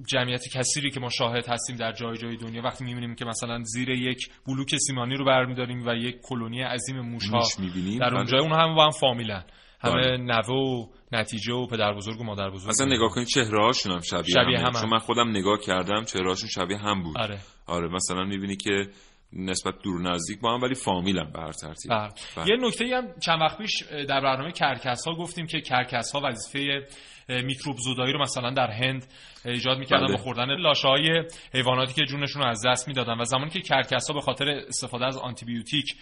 جمعیت 0.08 0.42
کثیری 0.54 0.92
که 0.92 1.00
ما 1.00 1.10
شاهد 1.10 1.48
هستیم 1.48 1.76
در 1.76 1.92
جای 1.92 2.18
جای 2.18 2.38
دنیا 2.38 2.62
وقتی 2.62 2.84
می‌بینیم 2.84 3.16
که 3.16 3.26
مثلا 3.26 3.64
زیر 3.64 3.90
یک 3.90 4.30
بلوک 4.48 4.76
سیمانی 4.88 5.16
رو 5.16 5.26
برمیداریم 5.26 5.88
و 5.88 5.96
یک 5.96 6.16
کلونی 6.24 6.62
عظیم 6.62 7.02
موش 7.02 7.30
ها 7.30 7.38
موش 7.38 7.60
می‌بینیم. 7.60 8.00
در 8.00 8.10
بله. 8.10 8.18
اونجا 8.18 8.38
اونها 8.40 8.58
هم 8.58 8.76
با 8.76 8.84
هم 8.84 8.92
فامیلن 8.92 9.44
همه 9.82 9.94
بله. 9.94 10.18
نوه 10.18 10.48
و 10.48 10.88
نتیجه 11.12 11.54
و 11.54 11.68
پدر 11.68 11.94
بزرگ 11.94 12.22
و 12.22 12.24
مادر 12.24 12.50
بزرگ 12.50 12.70
اصلا 12.70 12.86
نگاه 12.86 13.10
کنید 13.10 13.28
چهره 13.28 13.66
هاشون 13.66 13.92
هم 13.92 14.02
شبیه, 14.02 14.24
شبیه. 14.24 14.60
همن. 14.60 14.82
چون 14.82 14.90
من 14.90 15.00
خودم 15.00 15.30
نگاه 15.30 15.60
کردم 15.60 16.04
چهره 16.04 16.30
هاشون 16.30 16.50
شبیه 16.50 16.78
هم 16.78 17.04
بود 17.04 17.18
آره. 17.18 17.40
آره 17.68 17.88
مثلا 17.88 18.24
می‌بینی 18.24 18.56
که 18.56 18.88
نسبت 19.34 19.74
دور 19.84 20.02
نزدیک 20.02 20.40
با 20.42 20.54
هم 20.54 20.62
ولی 20.62 20.76
فامیلن 20.76 21.32
به 21.32 21.40
هر 21.40 21.52
ترتیب 21.52 21.92
بله. 21.92 22.10
بله. 22.36 22.46
یه 22.50 22.68
نکته 22.68 22.86
هم 22.96 23.20
چند 23.20 23.42
وقت 23.42 23.58
پیش 23.58 23.84
در 24.10 24.22
برنامه 24.22 24.52
کرکس 24.52 25.08
ها 25.08 25.16
گفتیم 25.16 25.48
که 25.48 25.62
کرکس 25.62 26.12
ها 26.12 26.22
وظیفه 26.24 26.88
میکروب 27.30 27.78
زدایی 27.78 28.14
رو 28.14 28.22
مثلا 28.22 28.50
در 28.50 28.72
هند 28.72 29.06
ایجاد 29.46 29.78
می‌کردن 29.78 30.06
بله. 30.06 30.18
با 30.18 30.24
خوردن 30.24 30.56
لاشه 30.56 30.88
های 30.88 31.24
حیواناتی 31.54 31.94
که 31.94 32.06
جونشون 32.06 32.42
رو 32.42 32.48
از 32.48 32.66
دست 32.66 32.88
می‌دادن 32.88 33.22
و 33.22 33.24
زمانی 33.24 33.50
که 33.50 33.62
کرکس 33.62 34.08
ها 34.08 34.14
به 34.14 34.22
خاطر 34.22 34.50
استفاده 34.50 35.06
از 35.06 35.18
آنتیبیوتیک 35.18 35.96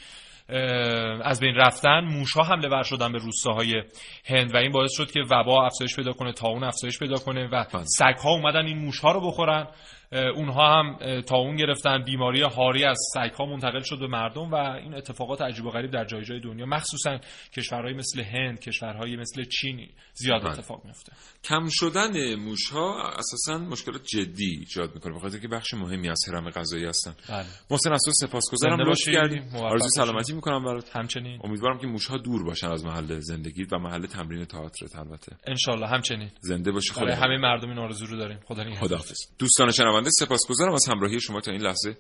از 1.23 1.39
بین 1.39 1.55
رفتن 1.55 1.99
موش 1.99 2.34
ها 2.34 2.43
حمله 2.43 2.69
ور 2.69 2.84
شدن 2.84 3.11
به 3.11 3.17
روستاهای 3.17 3.84
هند 4.25 4.53
و 4.53 4.57
این 4.57 4.71
باعث 4.71 4.91
شد 4.97 5.11
که 5.11 5.19
وبا 5.32 5.65
افزایش 5.65 5.95
پیدا 5.95 6.13
کنه 6.13 6.32
تاون 6.32 6.63
افزایش 6.63 6.99
پیدا 6.99 7.15
کنه 7.15 7.49
و 7.51 7.65
سگ 7.84 8.15
ها 8.23 8.30
اومدن 8.30 8.65
این 8.65 8.78
موش 8.78 8.99
ها 8.99 9.11
رو 9.11 9.28
بخورن 9.28 9.67
اونها 10.12 10.80
هم 10.80 11.22
تاون 11.22 11.55
گرفتن 11.55 12.03
بیماری 12.03 12.41
هاری 12.41 12.86
از 12.86 12.97
سگ 13.14 13.32
ها 13.32 13.45
منتقل 13.45 13.82
شد 13.84 13.99
به 13.99 14.08
مردم 14.08 14.51
و 14.51 14.55
این 14.55 14.93
اتفاقات 14.93 15.41
عجیب 15.41 15.66
و 15.66 15.70
غریب 15.70 15.91
در 15.91 16.05
جای 16.05 16.24
جای 16.26 16.39
دنیا 16.39 16.66
مخصوصا 16.66 17.20
کشورهای 17.58 17.93
مثل 17.93 18.22
هند 18.22 18.60
کشورهای 18.60 19.16
مثل 19.16 19.43
چین 19.43 19.89
زیاد 20.14 20.41
بله. 20.41 20.51
اتفاق 20.51 20.86
میفته 20.86 21.12
کم 21.43 21.68
شدن 21.70 22.36
موش 22.36 22.70
ها 22.70 23.12
اساسا 23.18 23.58
مشکلات 23.58 24.01
جدی 24.03 24.58
ایجاد 24.60 24.95
می‌کنه 24.95 25.16
بخاطر 25.16 25.38
که 25.38 25.47
بخش 25.47 25.74
مهمی 25.74 26.10
از 26.10 26.20
هرم 26.28 26.49
غذایی 26.49 26.86
هستن. 26.86 27.16
بله. 27.30 27.45
محسن 27.72 27.89
تو 27.89 28.12
سپاسگزارم. 28.12 28.82
لطف. 28.82 29.10
کردیم 29.10 29.55
آرزوی. 29.55 29.89
سلامتی 29.89 30.34
می‌کنم 30.34 30.66
برات. 30.66 30.95
همچنین. 30.95 31.39
امیدوارم 31.43 31.80
که 31.80 31.88
موش 31.88 32.08
ها 32.08 32.18
دور 32.18 32.43
باشن 32.43 32.68
از 32.68 32.86
محل 32.86 33.20
زندگی 33.20 33.64
و 33.72 33.78
محل 33.78 34.05
تمرین 34.05 34.45
تئاترت 34.45 34.95
البته. 34.95 35.36
انشالله 35.47 35.88
همچنین. 35.88 36.32
زنده 36.39 36.72
باشی. 36.72 36.93
خدا 36.93 37.16
همه 37.16 37.38
مردم 37.38 37.70
این 37.70 37.80
آرزو 37.80 38.05
رو 38.05 38.18
داریم. 38.18 38.39
خدا 38.45 38.64
نگهدار. 38.64 38.88
خداحافظ. 38.88 39.18
دوستان 39.39 39.72
شنونده 39.98 40.12
سپاسگزارم 40.20 40.74
از 40.74 40.88
همراهی 40.89 41.22
شما 41.22 41.41
تا 41.41 41.52
این 41.52 41.62
لحظه 41.62 41.98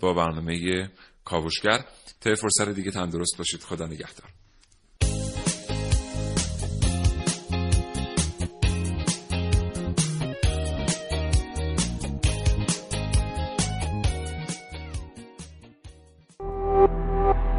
با 0.00 0.14
برنامه 0.14 0.90
کاوشگر. 1.24 1.84
تا 2.20 2.34
فرصت 2.34 2.68
دیگه 2.68 2.90
تندرست 2.90 3.38
باشید. 3.38 3.60
خدا 3.60 3.86
نگهدار. 3.86 4.28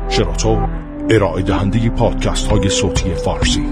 شراطو 0.09 0.67
ارائه 1.09 1.43
دهنده 1.43 1.89
پادکست 1.89 2.47
های 2.47 2.69
صوتی 2.69 3.15
فارسی. 3.15 3.63